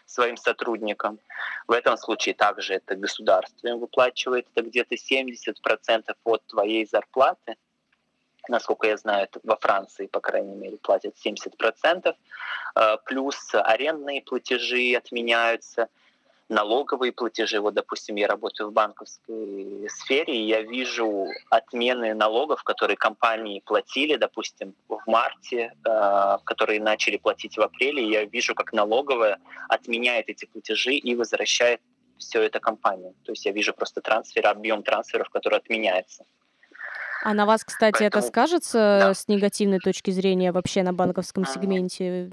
своим 0.07 0.37
сотрудникам. 0.37 1.19
В 1.67 1.71
этом 1.71 1.97
случае 1.97 2.33
также 2.33 2.75
это 2.75 2.95
государство 2.95 3.67
им 3.67 3.79
выплачивает, 3.79 4.47
это 4.55 4.67
где-то 4.67 4.95
70% 4.95 6.15
от 6.23 6.45
твоей 6.47 6.85
зарплаты. 6.85 7.55
Насколько 8.49 8.87
я 8.87 8.97
знаю, 8.97 9.25
это 9.25 9.39
во 9.43 9.57
Франции, 9.57 10.07
по 10.07 10.21
крайней 10.21 10.55
мере, 10.55 10.77
платят 10.77 11.15
70%, 11.17 12.15
э, 12.75 12.97
плюс 13.05 13.35
арендные 13.53 14.21
платежи 14.21 14.95
отменяются, 14.95 15.89
налоговые 16.49 17.11
платежи. 17.11 17.59
Вот, 17.59 17.73
допустим, 17.73 18.15
я 18.15 18.27
работаю 18.27 18.69
в 18.69 18.73
банковской 18.73 19.87
сфере, 19.89 20.37
и 20.37 20.47
я 20.47 20.61
вижу 20.61 21.27
отмены 21.49 22.13
налогов, 22.13 22.63
которые 22.63 22.97
компании 22.97 23.61
платили, 23.65 24.15
допустим, 24.15 24.73
в 24.87 24.99
марте, 25.05 25.73
э, 25.85 26.37
которые 26.45 26.79
начали 26.79 27.17
платить 27.17 27.57
в 27.57 27.61
апреле. 27.61 28.03
И 28.03 28.11
я 28.11 28.25
вижу, 28.25 28.55
как 28.55 28.73
налоговая 28.73 29.39
отменяет 29.69 30.29
эти 30.29 30.45
платежи 30.45 30.95
и 30.95 31.15
возвращает 31.15 31.81
все 32.17 32.41
это 32.41 32.59
компании. 32.59 33.13
То 33.23 33.31
есть 33.33 33.45
я 33.45 33.51
вижу 33.51 33.73
просто 33.73 34.01
трансфер, 34.01 34.47
объем 34.47 34.83
трансферов, 34.83 35.29
который 35.29 35.59
отменяется. 35.59 36.25
А 37.23 37.33
на 37.33 37.45
вас, 37.45 37.63
кстати, 37.63 37.97
Поэтому, 37.99 38.07
это 38.07 38.27
скажется 38.27 38.77
да. 39.01 39.13
с 39.13 39.27
негативной 39.27 39.79
точки 39.79 40.11
зрения 40.11 40.51
вообще 40.51 40.83
на 40.83 40.93
банковском 40.93 41.45
сегменте? 41.45 42.31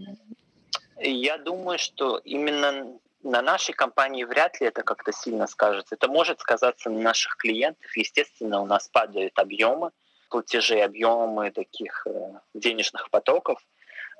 Я 1.01 1.39
думаю, 1.39 1.79
что 1.79 2.19
именно 2.19 2.99
на 3.25 3.41
нашей 3.43 3.73
компании 3.73 4.25
вряд 4.25 4.61
ли 4.61 4.67
это 4.69 4.83
как-то 4.83 5.11
сильно 5.11 5.47
скажется. 5.47 5.95
Это 5.95 6.09
может 6.09 6.41
сказаться 6.41 6.91
на 6.91 7.01
наших 7.01 7.37
клиентах. 7.37 7.97
Естественно, 7.97 8.61
у 8.61 8.67
нас 8.67 8.89
падают 8.89 9.39
объемы 9.39 9.91
платежей, 10.29 10.85
объемы 10.85 11.51
таких 11.51 12.07
э, 12.07 12.11
денежных 12.55 13.11
потоков. 13.11 13.61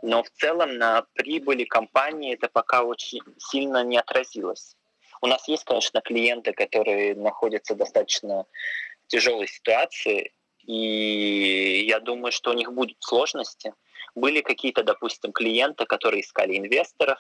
Но 0.03 0.23
в 0.23 0.31
целом 0.31 0.79
на 0.79 1.05
прибыли 1.15 1.65
компании 1.65 2.35
это 2.35 2.49
пока 2.49 2.83
очень 2.83 3.21
сильно 3.39 3.85
не 3.85 3.99
отразилось. 3.99 4.77
У 5.21 5.27
нас 5.27 5.49
есть, 5.49 5.65
конечно, 5.65 6.01
клиенты, 6.01 6.53
которые 6.53 7.15
находятся 7.15 7.75
в 7.75 7.79
достаточно 7.79 8.47
тяжелой 9.07 9.49
ситуации, 9.49 10.33
и 10.67 11.85
я 11.87 12.01
думаю, 12.01 12.33
что 12.33 12.51
у 12.51 12.55
них 12.55 12.73
будут 12.73 12.97
сложности. 13.01 13.75
Были 14.15 14.41
какие-то, 14.41 14.83
допустим, 14.83 15.33
клиенты, 15.33 15.85
которые 15.85 16.23
искали 16.23 16.57
инвесторов, 16.57 17.19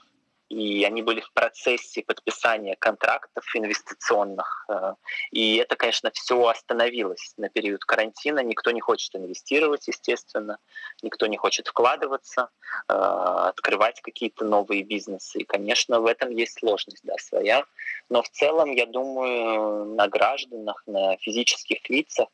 и 0.48 0.84
они 0.84 1.02
были 1.02 1.20
в 1.20 1.32
процессе 1.32 2.02
подписания 2.02 2.76
контрактов 2.78 3.44
инвестиционных. 3.54 4.66
Э, 4.68 4.94
и 5.30 5.56
это, 5.56 5.76
конечно, 5.76 6.10
все 6.12 6.46
остановилось 6.46 7.34
на 7.36 7.48
период 7.48 7.84
карантина. 7.84 8.40
Никто 8.40 8.70
не 8.70 8.80
хочет 8.80 9.14
инвестировать, 9.16 9.88
естественно, 9.88 10.58
никто 11.02 11.26
не 11.26 11.36
хочет 11.36 11.68
вкладываться, 11.68 12.50
э, 12.88 12.92
открывать 12.92 14.00
какие-то 14.02 14.44
новые 14.44 14.82
бизнесы. 14.82 15.38
И, 15.38 15.44
конечно, 15.44 16.00
в 16.00 16.06
этом 16.06 16.30
есть 16.30 16.58
сложность 16.58 17.04
да, 17.04 17.16
своя. 17.18 17.64
Но 18.08 18.22
в 18.22 18.28
целом, 18.28 18.70
я 18.72 18.86
думаю, 18.86 19.86
на 19.94 20.08
гражданах, 20.08 20.82
на 20.86 21.16
физических 21.16 21.88
лицах 21.88 22.28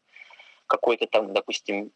какой-то 0.67 1.07
там, 1.07 1.33
допустим, 1.33 1.93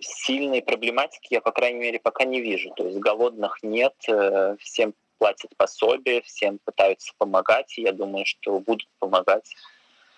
сильной 0.00 0.62
проблематики 0.62 1.34
я, 1.34 1.40
по 1.40 1.52
крайней 1.52 1.80
мере, 1.80 2.00
пока 2.00 2.24
не 2.24 2.40
вижу. 2.40 2.70
То 2.76 2.86
есть 2.86 2.98
голодных 2.98 3.58
нет, 3.62 3.94
э, 4.08 4.56
всем 4.60 4.94
платят 5.20 5.54
пособие, 5.56 6.22
всем 6.22 6.58
пытаются 6.64 7.12
помогать, 7.18 7.78
и 7.78 7.82
я 7.82 7.92
думаю, 7.92 8.24
что 8.24 8.58
будут 8.58 8.88
помогать. 8.98 9.54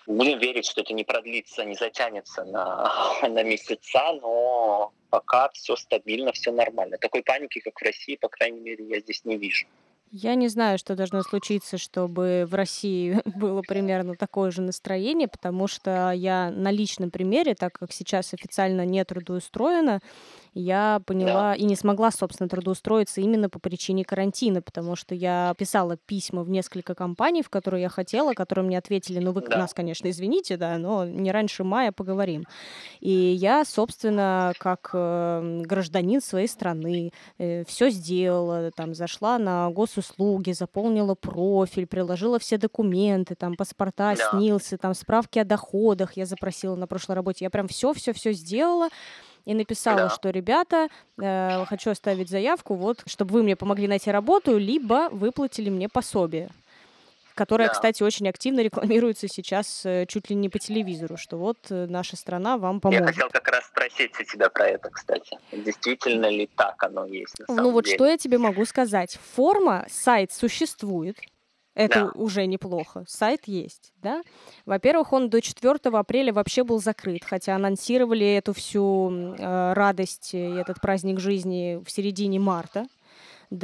Будем 0.07 0.39
верить, 0.39 0.65
что 0.65 0.81
это 0.81 0.93
не 0.93 1.03
продлится, 1.03 1.63
не 1.65 1.75
затянется 1.75 2.45
на, 2.45 2.91
на 3.21 3.43
месяца, 3.43 4.01
но 4.21 4.93
пока 5.09 5.49
все 5.49 5.75
стабильно, 5.75 6.31
все 6.31 6.51
нормально. 6.51 6.97
Такой 6.97 7.21
паники, 7.21 7.59
как 7.59 7.79
в 7.79 7.83
России, 7.83 8.15
по 8.15 8.29
крайней 8.29 8.61
мере, 8.61 8.85
я 8.87 8.99
здесь 9.01 9.23
не 9.25 9.37
вижу. 9.37 9.67
Я 10.15 10.35
не 10.35 10.47
знаю, 10.47 10.77
что 10.77 10.95
должно 10.95 11.23
случиться, 11.23 11.79
чтобы 11.79 12.45
в 12.47 12.53
России 12.53 13.19
было 13.35 13.61
примерно 13.61 14.15
такое 14.15 14.51
же 14.51 14.61
настроение, 14.61 15.27
потому 15.27 15.67
что 15.67 16.11
я 16.11 16.49
на 16.51 16.71
личном 16.71 17.11
примере, 17.11 17.55
так 17.55 17.73
как 17.73 17.91
сейчас 17.91 18.33
официально 18.33 18.85
не 18.85 19.03
трудоустроена, 19.03 19.99
я 20.53 21.01
поняла 21.05 21.55
и 21.55 21.63
не 21.63 21.75
смогла, 21.75 22.11
собственно, 22.11 22.47
трудоустроиться 22.49 23.21
именно 23.21 23.49
по 23.49 23.59
причине 23.59 24.03
карантина, 24.05 24.61
потому 24.61 24.95
что 24.95 25.15
я 25.15 25.53
писала 25.57 25.97
письма 25.97 26.43
в 26.43 26.49
несколько 26.49 26.95
компаний, 26.95 27.41
в 27.41 27.49
которые 27.49 27.81
я 27.83 27.89
хотела, 27.89 28.33
которые 28.33 28.65
мне 28.65 28.77
ответили, 28.77 29.19
ну 29.19 29.31
вы 29.31 29.41
Да. 29.41 29.57
нас, 29.57 29.73
конечно, 29.73 30.09
извините, 30.09 30.57
да, 30.57 30.77
но 30.77 31.05
не 31.05 31.31
раньше 31.31 31.63
мая 31.63 31.91
поговорим. 31.91 32.45
И 32.99 33.09
я, 33.09 33.65
собственно, 33.65 34.53
как 34.59 34.89
э, 34.93 35.61
гражданин 35.65 36.21
своей 36.21 36.47
страны, 36.47 37.11
все 37.67 37.89
сделала, 37.89 38.71
там, 38.71 38.93
зашла 38.93 39.37
на 39.37 39.69
госуслуги, 39.69 40.51
заполнила 40.51 41.15
профиль, 41.15 41.87
приложила 41.87 42.39
все 42.39 42.57
документы, 42.57 43.35
там, 43.35 43.55
паспорта, 43.55 44.15
Да. 44.15 44.29
снился, 44.31 44.77
там, 44.77 44.93
справки 44.93 45.39
о 45.39 45.45
доходах 45.45 46.13
я 46.17 46.25
запросила 46.25 46.75
на 46.75 46.87
прошлой 46.87 47.15
работе. 47.15 47.45
Я 47.45 47.49
прям 47.49 47.67
все-все-все 47.67 48.33
сделала 48.33 48.89
и 49.45 49.53
написала, 49.53 50.03
Да. 50.03 50.09
что, 50.09 50.29
ребята, 50.29 50.87
э, 51.21 51.65
хочу 51.65 51.91
оставить 51.91 52.29
заявку, 52.29 52.75
вот, 52.75 53.03
чтобы 53.05 53.33
вы 53.33 53.43
мне 53.43 53.55
помогли 53.55 53.87
найти 53.87 54.09
работу, 54.11 54.57
либо 54.57 55.09
выплатили 55.11 55.69
мне 55.69 55.89
пособие 55.89 56.49
которая, 57.35 57.67
Да. 57.69 57.73
кстати, 57.73 58.03
очень 58.03 58.29
активно 58.29 58.59
рекламируется 58.59 59.27
сейчас 59.27 59.83
э, 59.87 60.05
чуть 60.07 60.29
ли 60.29 60.35
не 60.35 60.49
по 60.49 60.59
телевизору, 60.59 61.17
что 61.17 61.37
вот 61.37 61.57
э, 61.71 61.87
наша 61.89 62.15
страна 62.15 62.59
вам 62.59 62.75
Я 62.75 62.79
поможет. 62.81 63.07
хотел 63.07 63.27
как 63.31 63.47
раз 63.47 63.65
спросить 63.65 64.11
у 64.19 64.23
тебя 64.23 64.49
про 64.49 64.67
это, 64.67 64.91
кстати. 64.91 65.39
Действительно 65.51 66.27
ли 66.27 66.47
так 66.55 66.83
оно 66.83 67.05
есть 67.07 67.39
на 67.39 67.45
Ну 67.49 67.55
самом 67.55 67.71
вот 67.73 67.85
деле? 67.85 67.97
что 67.97 68.05
я 68.05 68.17
тебе 68.19 68.37
могу 68.37 68.63
сказать. 68.65 69.17
Форма, 69.35 69.87
сайт 69.89 70.31
существует. 70.31 71.17
Это 71.75 72.05
Да. 72.05 72.11
уже 72.15 72.45
неплохо. 72.45 73.03
Сайт 73.07 73.41
есть, 73.47 73.93
да? 74.01 74.21
Во-первых, 74.65 75.11
он 75.13 75.29
до 75.29 75.41
4 75.41 75.97
апреля 75.97 76.31
вообще 76.31 76.63
был 76.63 76.79
закрыт, 76.79 77.23
хотя 77.23 77.55
анонсировали 77.55 78.25
эту 78.35 78.53
всю 78.53 79.33
э, 79.37 79.73
радость 79.73 80.33
и 80.33 80.37
этот 80.37 80.79
праздник 80.81 81.19
жизни 81.19 81.81
в 81.83 81.89
середине 81.89 82.39
марта. 82.39 82.85
До, 83.53 83.59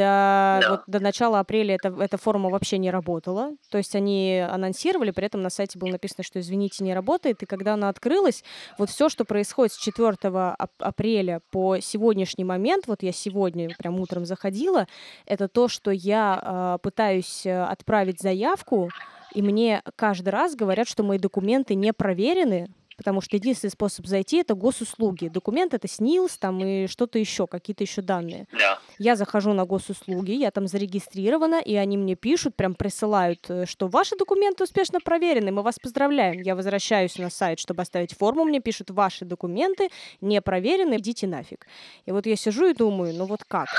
Да. 0.62 0.68
вот, 0.70 0.82
до 0.86 1.00
начала 1.00 1.40
апреля 1.40 1.74
эта, 1.74 1.88
эта 2.00 2.18
форма 2.18 2.50
вообще 2.52 2.78
не 2.78 2.92
работала. 2.92 3.54
То 3.72 3.80
есть 3.80 3.96
они 3.96 4.38
анонсировали, 4.38 5.10
при 5.10 5.26
этом 5.26 5.42
на 5.42 5.50
сайте 5.50 5.80
было 5.80 5.90
написано, 5.90 6.24
что, 6.24 6.40
извините, 6.40 6.84
не 6.84 6.94
работает. 6.94 7.42
И 7.42 7.48
когда 7.48 7.74
она 7.74 7.90
открылась, 7.90 8.44
вот 8.78 8.92
все, 8.92 9.10
что 9.10 9.26
происходит 9.26 9.74
с 9.74 9.78
4 9.78 10.10
ап- 10.12 10.70
апреля 10.78 11.42
по 11.50 11.80
сегодняшний 11.80 12.44
момент, 12.44 12.86
вот 12.86 13.02
я 13.02 13.12
сегодня 13.12 13.76
прям 13.80 14.00
утром 14.00 14.26
заходила, 14.26 14.86
это 15.26 15.48
то, 15.48 15.68
что 15.68 15.90
я 15.90 16.40
а, 16.40 16.78
пытаюсь 16.78 17.48
э, 17.48 17.64
отправить 17.64 18.22
заявку, 18.22 18.90
и 19.34 19.42
мне 19.42 19.82
каждый 19.96 20.30
раз 20.30 20.56
говорят, 20.56 20.88
что 20.88 21.02
мои 21.02 21.18
документы 21.18 21.74
не 21.74 21.94
проверены, 21.94 22.68
потому 23.00 23.22
что 23.22 23.38
единственный 23.38 23.70
способ 23.70 24.08
зайти 24.08 24.40
это 24.40 24.56
госуслуги. 24.56 25.30
Документ 25.30 25.74
это 25.74 25.88
СНИЛС 25.88 26.38
там 26.38 26.62
и 26.62 26.86
что-то 26.88 27.18
еще, 27.18 27.48
какие-то 27.48 27.82
еще 27.82 28.02
данные. 28.02 28.46
Да. 28.52 28.78
Я 28.98 29.16
захожу 29.16 29.54
на 29.54 29.64
госуслуги, 29.64 30.32
я 30.34 30.52
там 30.52 30.68
зарегистрирована, 30.68 31.62
и 31.62 31.76
они 31.76 31.96
мне 31.96 32.16
пишут, 32.16 32.58
прям 32.58 32.76
присылают, 32.76 33.50
э, 33.50 33.66
что 33.66 33.88
ваши 33.88 34.18
документы 34.18 34.66
успешно 34.66 35.00
проверены, 35.00 35.50
мы 35.54 35.62
вас 35.62 35.80
поздравляем. 35.80 36.42
Я 36.42 36.58
возвращаюсь 36.58 37.18
на 37.18 37.30
сайт, 37.30 37.60
чтобы 37.60 37.84
оставить 37.84 38.18
форму, 38.18 38.44
мне 38.44 38.60
пишут, 38.60 38.90
ваши 38.90 39.24
документы 39.24 39.88
не 40.20 40.42
проверены, 40.42 40.98
идите 40.98 41.26
нафиг. 41.26 41.68
И 42.06 42.12
вот 42.12 42.26
я 42.26 42.36
сижу 42.36 42.68
и 42.68 42.74
думаю, 42.74 43.16
ну 43.16 43.24
вот 43.24 43.46
как? 43.46 43.70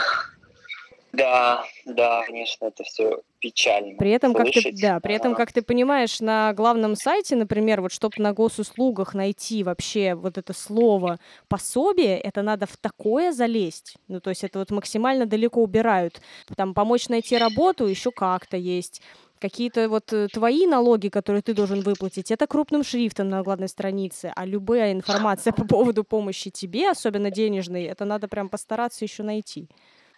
Да, 1.13 1.65
да, 1.87 2.23
конечно, 2.25 2.67
это 2.67 2.85
все 2.85 3.21
печально. 3.41 3.97
При 3.97 4.11
этом, 4.11 4.33
как 4.33 4.51
ты, 4.51 4.73
да, 4.81 5.01
при 5.01 5.15
этом, 5.15 5.35
как 5.35 5.53
ты 5.53 5.63
понимаешь, 5.63 6.21
на 6.21 6.53
главном 6.53 6.95
сайте, 6.95 7.35
например, 7.37 7.81
вот 7.81 7.93
чтобы 7.93 8.15
на 8.19 8.33
госуслугах 8.33 9.15
найти 9.15 9.65
вообще 9.65 10.15
вот 10.15 10.39
это 10.39 10.53
слово 10.53 11.19
пособие, 11.49 12.19
это 12.19 12.43
надо 12.43 12.67
в 12.67 12.77
такое 12.77 13.33
залезть. 13.33 13.97
Ну, 14.09 14.21
то 14.21 14.31
есть 14.31 14.45
это 14.45 14.61
вот 14.61 14.71
максимально 14.71 15.27
далеко 15.27 15.63
убирают. 15.63 16.21
Там 16.57 16.75
помочь 16.75 17.09
найти 17.09 17.37
работу 17.37 17.87
еще 17.87 18.11
как-то 18.13 18.57
есть. 18.57 19.03
Какие-то 19.41 19.89
вот 19.89 20.13
э, 20.13 20.29
твои 20.29 20.67
налоги, 20.67 21.09
которые 21.09 21.41
ты 21.41 21.55
должен 21.55 21.81
выплатить, 21.81 22.31
это 22.31 22.47
крупным 22.47 22.85
шрифтом 22.85 23.31
на 23.31 23.43
главной 23.43 23.69
странице, 23.69 24.31
а 24.37 24.45
любая 24.45 24.93
информация 24.93 25.53
по 25.55 25.65
поводу 25.65 26.05
помощи 26.05 26.51
тебе, 26.51 26.91
особенно 26.91 27.31
денежной, 27.31 27.85
это 27.85 28.05
надо 28.05 28.29
прям 28.29 28.51
постараться 28.51 29.03
еще 29.05 29.23
найти. 29.23 29.67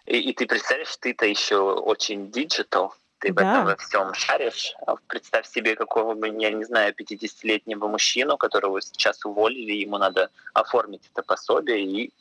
И, 0.06 0.18
и 0.18 0.32
ты 0.32 0.46
представляешь, 0.46 0.96
ты-то 0.96 1.26
еще 1.26 1.58
очень 1.60 2.30
digital, 2.30 2.94
ты 3.18 3.32
в 3.32 3.36
Да. 3.36 3.52
этом 3.52 3.64
во 3.66 3.76
всем 3.76 4.12
шаришь. 4.14 4.74
А 4.86 4.96
Представь 5.06 5.46
себе 5.48 5.76
какого-нибудь, 5.76 6.42
я 6.42 6.50
не 6.50 6.64
знаю, 6.64 6.92
50-летнего 6.94 7.86
мужчину, 7.86 8.36
которого 8.36 8.80
сейчас 8.82 9.24
уволили, 9.24 9.72
ему 9.72 9.98
надо 9.98 10.30
оформить 10.54 11.02
это 11.12 11.22
пособие 11.22 11.84
и 11.84 12.12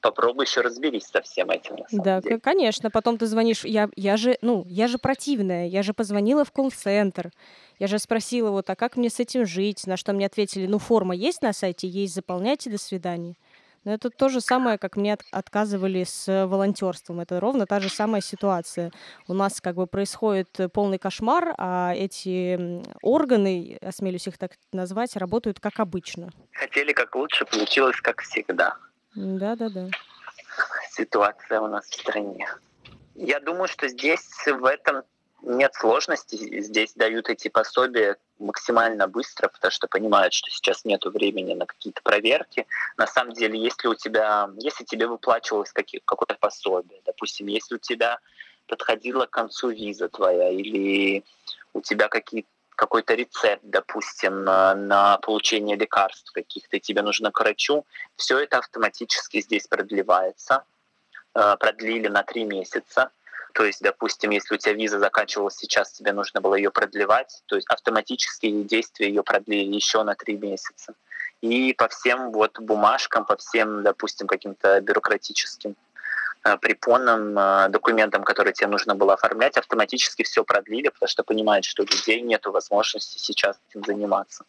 попробуй 0.00 0.44
еще 0.46 0.60
разберись 0.60 1.06
со 1.06 1.20
всем 1.22 1.50
этим. 1.50 1.76
Да, 1.90 2.20
деле. 2.20 2.38
конечно. 2.38 2.90
Потом 2.90 3.18
ты 3.18 3.26
звонишь. 3.26 3.64
Я, 3.64 3.88
я 3.96 4.16
же, 4.16 4.36
ну, 4.40 4.64
я 4.68 4.86
же 4.88 4.98
противная. 4.98 5.66
Я 5.66 5.82
же 5.82 5.94
позвонила 5.94 6.44
в 6.44 6.52
колл-центр. 6.52 7.30
Я 7.78 7.86
же 7.88 7.98
спросила 7.98 8.50
вот, 8.50 8.70
а 8.70 8.76
как 8.76 8.96
мне 8.96 9.10
с 9.10 9.18
этим 9.20 9.46
жить? 9.46 9.86
На 9.86 9.96
что 9.96 10.12
мне 10.12 10.26
ответили, 10.26 10.66
ну, 10.66 10.78
форма 10.78 11.14
есть 11.14 11.42
на 11.42 11.52
сайте, 11.52 11.88
есть, 11.88 12.14
заполняйте, 12.14 12.70
до 12.70 12.78
свидания. 12.78 13.34
Но 13.86 13.92
это 13.94 14.10
то 14.10 14.28
же 14.28 14.40
самое, 14.40 14.78
как 14.78 14.96
мне 14.96 15.12
от- 15.12 15.22
отказывали 15.30 16.02
с 16.02 16.26
волонтерством. 16.46 17.20
Это 17.20 17.38
ровно 17.38 17.66
та 17.66 17.78
же 17.78 17.88
самая 17.88 18.20
ситуация. 18.20 18.90
У 19.28 19.32
нас 19.32 19.60
как 19.60 19.76
бы 19.76 19.86
происходит 19.86 20.58
э, 20.58 20.68
полный 20.68 20.98
кошмар, 20.98 21.54
а 21.56 21.94
эти 21.94 22.82
органы, 23.00 23.78
осмелюсь 23.80 24.26
их 24.26 24.38
так 24.38 24.56
назвать, 24.72 25.14
работают 25.16 25.60
как 25.60 25.78
обычно. 25.78 26.30
Хотели 26.50 26.92
как 26.92 27.14
лучше, 27.14 27.44
получилось 27.44 28.00
как 28.00 28.22
всегда. 28.22 28.74
Да-да-да. 29.14 29.86
Ситуация 30.90 31.60
у 31.60 31.68
нас 31.68 31.86
в 31.86 31.94
стране. 31.94 32.44
Я 33.14 33.38
думаю, 33.38 33.68
что 33.68 33.86
здесь 33.86 34.26
в 34.46 34.64
этом 34.64 35.04
нет 35.46 35.74
сложности. 35.74 36.60
Здесь 36.60 36.92
дают 36.94 37.28
эти 37.28 37.48
пособия 37.48 38.16
максимально 38.38 39.06
быстро, 39.06 39.48
потому 39.48 39.70
что 39.70 39.86
понимают, 39.86 40.34
что 40.34 40.50
сейчас 40.50 40.84
нет 40.84 41.04
времени 41.04 41.54
на 41.54 41.66
какие-то 41.66 42.02
проверки. 42.02 42.66
На 42.96 43.06
самом 43.06 43.32
деле, 43.32 43.58
если 43.58 43.88
у 43.88 43.94
тебя, 43.94 44.50
если 44.58 44.84
тебе 44.84 45.06
выплачивалось 45.06 45.72
какие- 45.72 46.02
какое-то 46.04 46.36
пособие, 46.38 47.00
допустим, 47.06 47.46
если 47.46 47.76
у 47.76 47.78
тебя 47.78 48.18
подходила 48.66 49.26
к 49.26 49.30
концу 49.30 49.70
виза 49.70 50.08
твоя, 50.08 50.50
или 50.50 51.24
у 51.72 51.80
тебя 51.80 52.08
какие 52.08 52.44
какой-то 52.74 53.14
рецепт, 53.14 53.62
допустим, 53.62 54.44
на, 54.44 54.74
на 54.74 55.16
получение 55.18 55.76
лекарств 55.76 56.30
каких-то, 56.32 56.78
тебе 56.78 57.00
нужно 57.02 57.30
к 57.30 57.40
врачу, 57.40 57.86
все 58.16 58.38
это 58.40 58.58
автоматически 58.58 59.40
здесь 59.40 59.66
продлевается. 59.66 60.64
Э, 61.34 61.56
Продлили 61.58 62.08
на 62.08 62.22
три 62.22 62.44
месяца. 62.44 63.10
То 63.56 63.64
есть, 63.64 63.80
допустим, 63.80 64.32
если 64.32 64.54
у 64.54 64.58
тебя 64.58 64.74
виза 64.74 64.98
заканчивалась 64.98 65.56
сейчас, 65.56 65.90
тебе 65.90 66.12
нужно 66.12 66.42
было 66.42 66.56
ее 66.56 66.70
продлевать, 66.70 67.42
то 67.46 67.56
есть 67.56 67.66
автоматически 67.70 68.50
действия 68.50 69.08
ее 69.08 69.22
продлили 69.22 69.74
еще 69.74 70.02
на 70.02 70.14
три 70.14 70.36
месяца. 70.36 70.92
И 71.40 71.72
по 71.72 71.88
всем 71.88 72.32
вот 72.32 72.60
бумажкам, 72.60 73.24
по 73.24 73.38
всем, 73.38 73.82
допустим, 73.82 74.26
каким-то 74.26 74.82
бюрократическим 74.82 75.74
э, 76.44 76.58
препонам, 76.58 77.38
э, 77.38 77.68
документам, 77.70 78.24
которые 78.24 78.52
тебе 78.52 78.66
нужно 78.66 78.94
было 78.94 79.14
оформлять, 79.14 79.56
автоматически 79.56 80.22
все 80.22 80.44
продлили, 80.44 80.90
потому 80.90 81.08
что 81.08 81.24
понимают, 81.24 81.64
что 81.64 81.82
у 81.82 81.86
людей 81.86 82.20
нет 82.20 82.44
возможности 82.44 83.16
сейчас 83.16 83.58
этим 83.70 83.86
заниматься. 83.86 84.44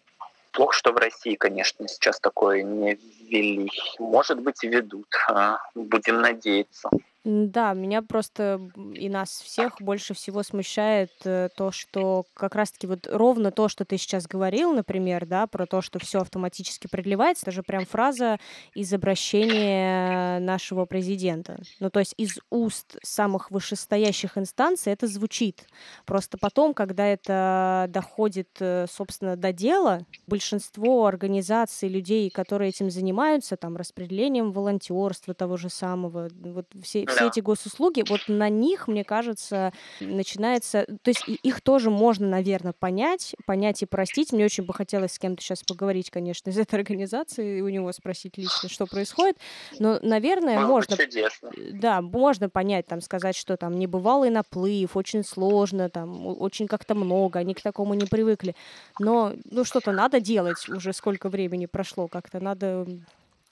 Плохо, 0.51 0.73
что 0.73 0.91
в 0.91 0.97
России, 0.97 1.35
конечно, 1.35 1.87
сейчас 1.87 2.19
такое 2.19 2.61
не 2.61 2.95
ввели. 2.95 3.71
Может 3.99 4.41
быть, 4.41 4.61
ведут. 4.63 5.07
А, 5.29 5.59
Будем 5.75 6.19
надеяться. 6.19 6.89
Да, 7.29 7.73
меня 7.73 8.01
просто 8.03 8.71
и 8.93 9.09
нас 9.09 9.41
всех 9.41 9.81
больше 9.81 10.13
всего 10.13 10.43
смущает 10.43 11.11
э, 11.25 11.49
то, 11.57 11.73
что 11.73 12.23
как 12.33 12.55
раз-таки 12.55 12.87
вот 12.87 13.05
ровно 13.11 13.51
то, 13.51 13.67
что 13.67 13.83
ты 13.83 13.97
сейчас 13.97 14.27
говорил, 14.27 14.71
например, 14.71 15.25
да, 15.25 15.45
про 15.45 15.65
то, 15.65 15.81
что 15.81 15.99
все 15.99 16.21
автоматически 16.21 16.87
продлевается, 16.87 17.43
это 17.43 17.51
же 17.51 17.63
прям 17.63 17.85
фраза 17.85 18.39
из 18.73 18.93
обращения 18.93 20.39
нашего 20.39 20.85
президента. 20.85 21.59
Ну, 21.81 21.89
то 21.89 21.99
есть 21.99 22.13
из 22.15 22.39
уст 22.49 22.95
самых 23.03 23.51
вышестоящих 23.51 24.37
инстанций 24.37 24.93
это 24.93 25.05
звучит. 25.07 25.65
Просто 26.05 26.37
потом, 26.37 26.73
когда 26.73 27.05
это 27.07 27.87
доходит, 27.89 28.51
э, 28.61 28.85
собственно, 28.89 29.35
до 29.35 29.51
дела, 29.51 30.05
большинство 30.27 31.05
организаций, 31.05 31.89
людей, 31.89 32.29
которые 32.29 32.69
этим 32.69 32.89
занимаются, 32.89 33.57
там, 33.57 33.75
распределением 33.75 34.53
волонтерства 34.53 35.33
того 35.33 35.57
же 35.57 35.69
самого, 35.69 36.29
вот 36.33 36.67
все. 36.81 37.05
Все 37.17 37.27
эти 37.27 37.39
госуслуги, 37.39 38.03
вот 38.07 38.21
на 38.27 38.49
них, 38.49 38.87
мне 38.87 39.03
кажется, 39.03 39.73
начинается... 39.99 40.85
То 41.01 41.09
есть 41.09 41.23
их 41.27 41.61
тоже 41.61 41.89
можно, 41.89 42.27
наверное, 42.27 42.73
понять, 42.73 43.35
понять 43.45 43.81
и 43.83 43.85
простить. 43.85 44.31
Мне 44.31 44.45
очень 44.45 44.63
бы 44.63 44.73
хотелось 44.73 45.13
с 45.13 45.19
кем-то 45.19 45.41
сейчас 45.41 45.63
поговорить, 45.63 46.09
конечно, 46.09 46.49
из 46.49 46.57
этой 46.57 46.75
организации, 46.75 47.59
и 47.59 47.61
у 47.61 47.69
него 47.69 47.91
спросить 47.91 48.37
лично, 48.37 48.69
что 48.69 48.85
происходит. 48.85 49.37
Но, 49.79 49.99
наверное, 50.01 50.57
Было 50.57 50.67
бы 50.67 50.71
можно 50.73 50.97
чудесно. 50.97 51.51
Э, 51.55 51.71
да, 51.73 52.01
можно 52.01 52.49
понять, 52.49 52.87
там, 52.87 53.01
сказать, 53.01 53.35
что 53.35 53.57
там 53.57 53.77
небывалый 53.77 54.29
наплыв, 54.29 54.95
очень 54.95 55.23
сложно, 55.23 55.89
там, 55.89 56.25
очень 56.25 56.67
как-то 56.67 56.95
много, 56.95 57.39
они 57.39 57.53
к 57.53 57.61
такому 57.61 57.93
не 57.93 58.05
привыкли. 58.05 58.55
Но, 58.99 59.33
ну, 59.45 59.63
что-то 59.63 59.91
надо 59.91 60.19
делать, 60.19 60.67
уже 60.69 60.93
сколько 60.93 61.29
времени 61.29 61.65
прошло, 61.65 62.07
как-то 62.07 62.39
надо 62.39 62.87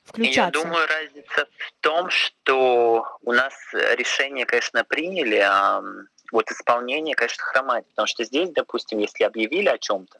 включаться. 0.06 0.60
Я 0.60 0.64
думаю, 0.64 0.88
разница 0.88 1.48
в 1.58 1.82
том, 1.82 2.10
что 2.10 3.06
у 3.22 3.32
нас 3.32 3.54
решение, 3.74 4.46
конечно, 4.46 4.84
приняли, 4.84 5.38
а 5.38 5.84
вот 6.32 6.50
исполнение, 6.52 7.16
конечно, 7.16 7.44
хромает. 7.44 7.86
Потому 7.90 8.08
что 8.08 8.24
здесь, 8.24 8.50
допустим, 8.52 9.00
если 9.00 9.24
объявили 9.24 9.70
о 9.70 9.78
чем-то, 9.78 10.20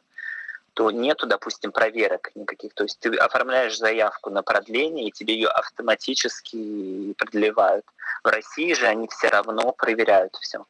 то 0.74 0.90
нету, 0.90 1.26
допустим, 1.26 1.72
проверок 1.72 2.30
никаких. 2.34 2.74
То 2.74 2.84
есть 2.84 2.98
ты 3.00 3.14
оформляешь 3.16 3.78
заявку 3.78 4.28
на 4.28 4.42
продление, 4.42 5.08
и 5.08 5.12
тебе 5.12 5.34
ее 5.34 5.48
автоматически 5.48 7.14
продлевают. 7.14 7.86
В 8.22 8.28
России 8.28 8.74
же 8.74 8.86
они 8.86 9.08
все 9.08 9.28
равно 9.28 9.72
проверяют 9.72 10.36
все. 10.36 10.66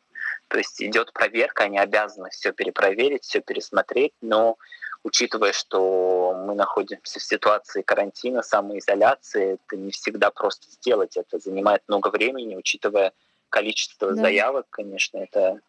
То 0.49 0.59
есть 0.59 0.81
идет 0.81 1.13
проверка, 1.13 1.65
они 1.65 1.79
обязаны 1.79 2.31
все 2.31 2.53
перепроверить, 2.53 3.25
все 3.25 3.41
пересмотреть, 3.41 4.13
но 4.21 4.57
учитывая, 5.07 5.53
что 5.53 6.35
мы 6.47 6.55
находимся 6.57 7.21
в 7.21 7.23
ситуации 7.23 7.83
карантина, 7.83 8.43
самоизоляции, 8.43 9.55
это 9.55 9.77
не 9.77 9.93
всегда 9.93 10.31
просто 10.33 10.69
сделать. 10.71 11.17
Это 11.17 11.39
занимает 11.39 11.83
много 11.87 12.09
времени, 12.09 12.57
учитывая 12.57 13.13
количество 13.49 14.09
Да. 14.09 14.23
заявок, 14.23 14.67
конечно, 14.71 15.19
это 15.19 15.61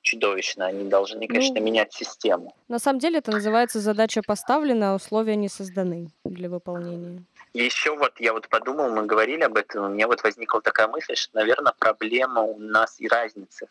чудовищно. 0.00 0.66
Они 0.66 0.88
должны, 0.88 1.28
конечно, 1.28 1.60
Ну, 1.60 1.66
менять 1.66 1.92
систему. 1.92 2.54
на 2.68 2.80
самом 2.80 2.98
деле 2.98 3.18
это 3.18 3.30
называется 3.30 3.78
задача 3.78 4.20
поставлена, 4.26 4.92
а 4.92 4.94
условия 4.96 5.36
не 5.36 5.48
созданы 5.48 6.08
для 6.24 6.48
выполнения. 6.48 7.22
Еще 7.54 7.96
вот 7.96 8.12
я 8.18 8.32
вот 8.32 8.48
подумал, 8.48 8.90
мы 8.90 9.06
говорили 9.06 9.42
об 9.44 9.56
этом, 9.56 9.84
у 9.84 9.88
меня 9.90 10.08
вот 10.08 10.24
возникла 10.24 10.60
такая 10.60 10.88
мысль, 10.88 11.14
что, 11.14 11.36
наверное, 11.38 11.72
проблема 11.78 12.42
у 12.42 12.58
нас 12.58 13.00
и 13.00 13.06
разница 13.06 13.68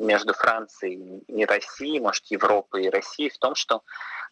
между 0.00 0.32
Францией 0.32 1.22
и 1.28 1.44
Россией, 1.44 2.00
может, 2.00 2.24
Европой 2.26 2.84
и 2.84 2.90
Россией 2.90 3.30
в 3.30 3.38
том, 3.38 3.54
что, 3.54 3.82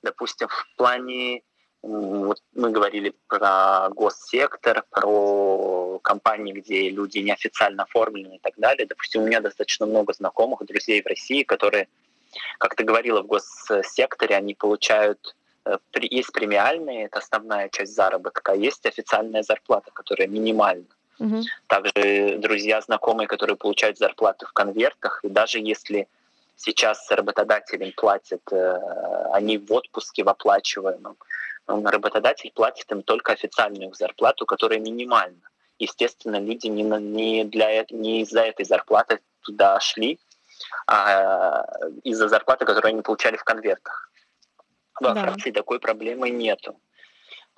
допустим, 0.03 0.49
в 0.49 0.67
плане, 0.77 1.43
вот 1.83 2.43
мы 2.55 2.71
говорили 2.71 3.15
про 3.29 3.89
госсектор, 3.91 4.85
про 4.91 6.01
компании, 6.03 6.53
где 6.55 6.91
люди 6.91 7.19
неофициально 7.19 7.85
оформлены 7.85 8.37
и 8.37 8.39
так 8.39 8.55
далее. 8.57 8.87
Допустим, 8.87 9.23
у 9.23 9.27
меня 9.27 9.41
достаточно 9.41 9.87
много 9.87 10.13
знакомых, 10.15 10.65
друзей 10.65 11.03
в 11.03 11.07
России, 11.07 11.43
которые, 11.43 11.89
как 12.59 12.75
ты 12.75 12.85
говорила, 12.85 13.23
в 13.23 13.27
госсекторе 13.27 14.37
они 14.37 14.55
получают 14.55 15.37
э, 15.67 15.77
есть 16.01 16.33
премиальные, 16.33 17.07
это 17.07 17.19
основная 17.19 17.69
часть 17.69 17.95
заработка, 17.95 18.53
а 18.53 18.57
есть 18.57 18.87
официальная 18.87 19.43
зарплата, 19.43 19.91
которая 19.93 20.29
минимальна. 20.29 20.87
Также 21.67 22.39
друзья, 22.39 22.81
знакомые, 22.81 23.27
которые 23.27 23.57
получают 23.57 23.99
зарплаты 23.99 24.47
в 24.47 24.53
конвертах, 24.53 25.21
и 25.25 25.29
даже 25.29 25.59
если 25.59 26.09
сейчас 26.57 27.11
работодателям 27.11 27.93
платят, 27.97 28.43
э, 28.53 28.79
они 29.33 29.59
в 29.59 29.73
отпуске 29.73 30.25
в 30.25 30.29
оплачиваемом, 30.29 31.17
работодатель 31.67 32.51
платит 32.53 32.91
им 32.91 33.03
только 33.03 33.33
официальную 33.33 33.93
зарплату, 33.95 34.47
которая 34.47 34.81
минимальна. 34.81 35.49
Естественно, 35.79 36.41
люди 36.41 36.67
не, 36.67 36.83
не, 36.83 37.45
для, 37.45 37.83
э- 37.83 37.87
не 37.91 38.23
из-за 38.23 38.41
этой 38.41 38.65
зарплаты 38.65 39.21
туда 39.43 39.79
шли, 39.81 40.19
а 40.87 41.65
из-за 42.03 42.29
зарплаты, 42.29 42.65
которую 42.65 42.91
они 42.91 43.03
получали 43.03 43.37
в 43.37 43.45
конвертах. 43.45 44.11
Во 45.01 45.15
Да. 45.15 45.21
Франции 45.23 45.53
такой 45.53 45.79
проблемы 45.79 46.31
нету. 46.31 46.77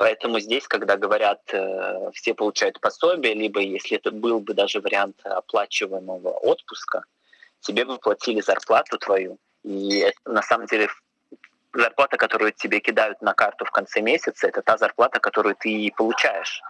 Поэтому 0.00 0.40
здесь, 0.40 0.66
когда 0.66 0.96
говорят, 0.96 1.42
э, 1.52 2.10
все 2.14 2.32
получают 2.32 2.80
пособие, 2.80 3.34
либо 3.34 3.60
если 3.60 3.98
это 3.98 4.10
был 4.10 4.40
бы 4.40 4.54
даже 4.54 4.80
вариант 4.80 5.20
оплачиваемого 5.24 6.30
отпуска, 6.30 7.04
тебе 7.60 7.84
бы 7.84 7.98
платили 7.98 8.40
зарплату 8.40 8.96
твою. 8.96 9.36
И 9.62 10.10
на 10.24 10.40
самом 10.40 10.68
деле 10.68 10.88
зарплата, 11.74 12.16
которую 12.16 12.52
тебе 12.52 12.80
кидают 12.80 13.20
на 13.20 13.34
карту 13.34 13.66
в 13.66 13.70
конце 13.70 14.00
месяца, 14.00 14.48
это 14.48 14.62
та 14.62 14.78
зарплата, 14.78 15.20
которую 15.20 15.54
ты 15.54 15.92
получаешь. 15.94 16.62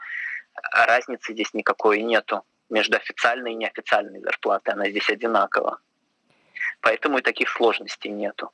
А 0.72 0.86
разницы 0.86 1.32
здесь 1.32 1.54
никакой 1.54 2.02
нету 2.02 2.42
между 2.68 2.96
официальной 2.96 3.52
и 3.52 3.54
неофициальной 3.54 4.20
зарплатой. 4.22 4.74
Она 4.74 4.90
здесь 4.90 5.08
одинакова. 5.08 5.78
Поэтому 6.80 7.18
и 7.18 7.22
таких 7.22 7.48
сложностей 7.48 8.10
нету. 8.10 8.50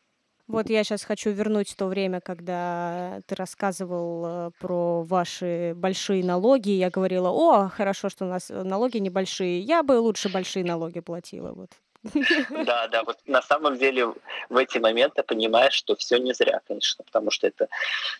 Вот 0.49 0.71
я 0.71 0.85
сейчас 0.85 1.03
хочу 1.03 1.31
вернуть 1.31 1.75
то 1.77 1.87
время, 1.87 2.21
когда 2.21 3.21
ты 3.27 3.35
рассказывал 3.35 4.49
э, 4.49 4.51
про 4.61 5.03
ваши 5.03 5.73
большие 5.77 6.25
налоги. 6.25 6.71
Я 6.71 6.91
говорила, 6.91 7.31
о, 7.31 7.69
хорошо, 7.69 8.09
что 8.09 8.27
у 8.27 8.29
нас 8.29 8.49
налоги 8.51 8.99
небольшие. 8.99 9.61
Я 9.61 9.83
бы 9.83 9.99
лучше 9.99 10.29
большие 10.29 10.65
налоги 10.65 11.01
платила. 11.01 11.53
Вот. 11.53 11.71
Да, 12.05 12.89
да, 12.93 13.03
вот 13.05 13.19
на 13.27 13.43
самом 13.43 13.79
деле 13.79 14.13
в 14.49 14.57
эти 14.57 14.79
моменты 14.79 15.23
понимаешь, 15.23 15.75
что 15.75 15.97
все 15.97 16.19
не 16.19 16.33
зря, 16.33 16.61
конечно, 16.67 17.05
потому 17.05 17.31
что 17.31 17.47
это 17.47 17.69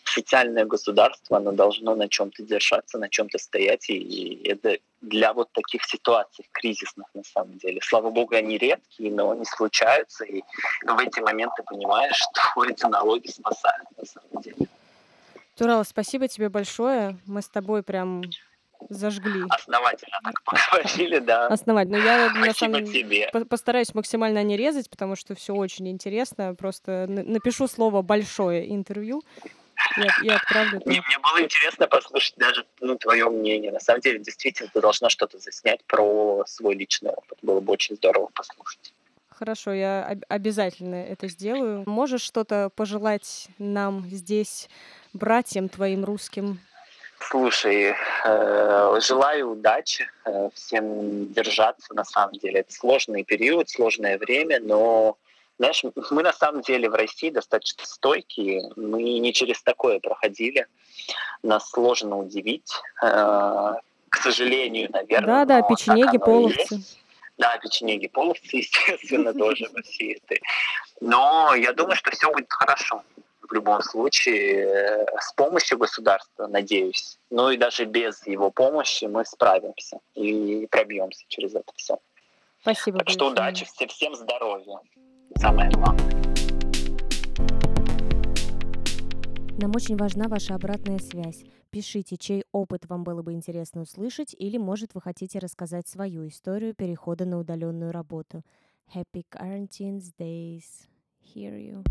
социальное 0.03 0.65
государство, 0.65 1.37
оно 1.37 1.51
должно 1.51 1.95
на 1.95 2.09
чем-то 2.09 2.43
держаться, 2.43 2.97
на 2.97 3.09
чем-то 3.09 3.37
стоять, 3.37 3.89
и 3.89 4.41
это 4.45 4.77
для 5.01 5.33
вот 5.33 5.51
таких 5.51 5.83
ситуаций 5.85 6.47
кризисных 6.51 7.07
на 7.13 7.23
самом 7.23 7.57
деле. 7.57 7.79
Слава 7.83 8.09
богу, 8.09 8.35
они 8.35 8.57
редкие, 8.57 9.11
но 9.11 9.31
они 9.31 9.45
случаются, 9.45 10.25
и 10.25 10.41
в 10.83 10.99
эти 10.99 11.19
моменты 11.19 11.63
понимаешь, 11.63 12.15
что 12.51 12.63
эти 12.65 12.85
налоги 12.85 13.27
спасают 13.27 13.87
на 13.97 14.05
самом 14.05 14.41
деле. 14.41 14.67
Турал, 15.55 15.83
спасибо 15.85 16.27
тебе 16.27 16.49
большое. 16.49 17.17
Мы 17.25 17.41
с 17.41 17.49
тобой 17.49 17.81
прям 17.81 18.21
зажгли. 18.89 19.43
Основательно 19.49 20.19
так 20.23 20.41
поговорили, 20.43 21.19
да. 21.19 21.47
Основать. 21.47 21.89
Но 21.89 21.97
я 21.97 22.29
на 22.29 22.43
Спасибо 22.43 22.77
самом 22.77 22.85
тебе. 22.85 23.29
по- 23.31 23.45
постараюсь 23.45 23.93
максимально 23.93 24.43
не 24.43 24.57
резать, 24.57 24.89
потому 24.89 25.15
что 25.15 25.35
все 25.35 25.53
очень 25.53 25.87
интересно. 25.89 26.55
Просто 26.55 27.05
напишу 27.07 27.67
слово 27.67 28.01
большое 28.01 28.73
интервью 28.73 29.23
и, 29.97 30.25
и 30.25 30.29
отправлю. 30.29 30.81
Не, 30.85 31.01
мне 31.01 31.19
было 31.19 31.41
интересно 31.43 31.87
послушать 31.87 32.35
даже 32.37 32.65
ну, 32.79 32.97
твое 32.97 33.29
мнение. 33.29 33.71
На 33.71 33.79
самом 33.79 34.01
деле, 34.01 34.19
действительно, 34.19 34.69
ты 34.73 34.81
должна 34.81 35.09
что-то 35.09 35.37
заснять 35.39 35.83
про 35.85 36.43
свой 36.47 36.75
личный 36.75 37.11
опыт. 37.11 37.37
Было 37.41 37.59
бы 37.59 37.73
очень 37.73 37.95
здорово 37.95 38.29
послушать. 38.33 38.93
Хорошо, 39.29 39.71
я 39.71 40.03
об- 40.03 40.23
обязательно 40.29 40.95
это 40.95 41.27
сделаю. 41.27 41.83
Можешь 41.85 42.21
что-то 42.21 42.71
пожелать 42.75 43.47
нам 43.59 44.03
здесь, 44.09 44.67
братьям 45.13 45.69
твоим 45.69 46.03
русским? 46.05 46.59
Слушай, 47.19 47.95
э, 48.25 48.99
желаю 49.01 49.51
удачи, 49.51 50.07
э, 50.25 50.49
всем 50.53 51.31
держаться 51.33 51.93
на 51.93 52.05
самом 52.05 52.33
деле. 52.33 52.59
Это 52.61 52.71
сложный 52.71 53.23
период, 53.23 53.69
сложное 53.69 54.17
время, 54.17 54.59
но 54.61 55.17
знаешь, 55.57 55.83
мы 56.11 56.21
на 56.21 56.33
самом 56.33 56.61
деле 56.61 56.89
в 56.89 56.93
России 56.93 57.31
достаточно 57.31 57.83
стойкие, 57.85 58.71
мы 58.75 59.01
не 59.01 59.33
через 59.33 59.61
такое 59.63 59.99
проходили, 59.99 60.67
нас 61.41 61.69
сложно 61.69 62.19
удивить, 62.19 62.71
э, 63.01 63.07
к 64.09 64.17
сожалению, 64.17 64.89
наверное. 64.91 65.39
Но 65.39 65.45
так 65.45 65.67
печенеги, 65.67 66.17
половцы. 66.17 66.79
Да, 67.37 67.57
печенеги, 67.57 68.07
половцы, 68.07 68.47
естественно, 68.57 69.33
тоже 69.33 69.67
всей 69.83 70.13
этой. 70.13 70.41
Но 71.01 71.55
я 71.55 71.73
думаю, 71.73 71.95
что 71.95 72.11
все 72.11 72.31
будет 72.31 72.51
хорошо 72.51 73.03
в 73.47 73.53
любом 73.53 73.81
случае 73.81 74.65
э, 74.65 75.05
с 75.19 75.33
помощью 75.33 75.77
государства, 75.77 76.47
надеюсь. 76.47 77.17
Ну 77.29 77.49
и 77.49 77.57
даже 77.57 77.85
без 77.85 78.25
его 78.27 78.51
помощи 78.51 79.05
мы 79.05 79.25
справимся 79.25 79.99
и 80.15 80.67
пробьемся 80.69 81.25
через 81.27 81.55
это 81.55 81.71
все. 81.75 81.97
Спасибо 82.61 82.99
Так 82.99 83.09
что 83.09 83.29
удачи, 83.29 83.65
всем, 83.65 83.87
всем 83.87 84.15
здоровья. 84.15 84.79
Самое 85.37 85.69
главное. 85.71 86.27
Нам 89.59 89.71
очень 89.75 89.97
важна 89.97 90.27
ваша 90.27 90.53
обратная 90.53 90.99
связь. 90.99 91.43
Пишите, 91.71 92.15
чей 92.17 92.43
опыт 92.51 92.85
вам 92.85 93.03
было 93.03 93.23
бы 93.23 93.33
интересно 93.33 93.81
услышать, 93.81 94.35
или, 94.37 94.57
может, 94.57 94.93
вы 94.93 95.01
хотите 95.01 95.39
рассказать 95.39 95.87
свою 95.87 96.27
историю 96.27 96.75
перехода 96.75 97.25
на 97.25 97.39
удаленную 97.39 97.91
работу. 97.91 98.43
Happy 98.93 99.25
Quarantine 99.31 100.01
Days. 100.19 100.63
hear 101.33 101.57
you. 101.57 101.83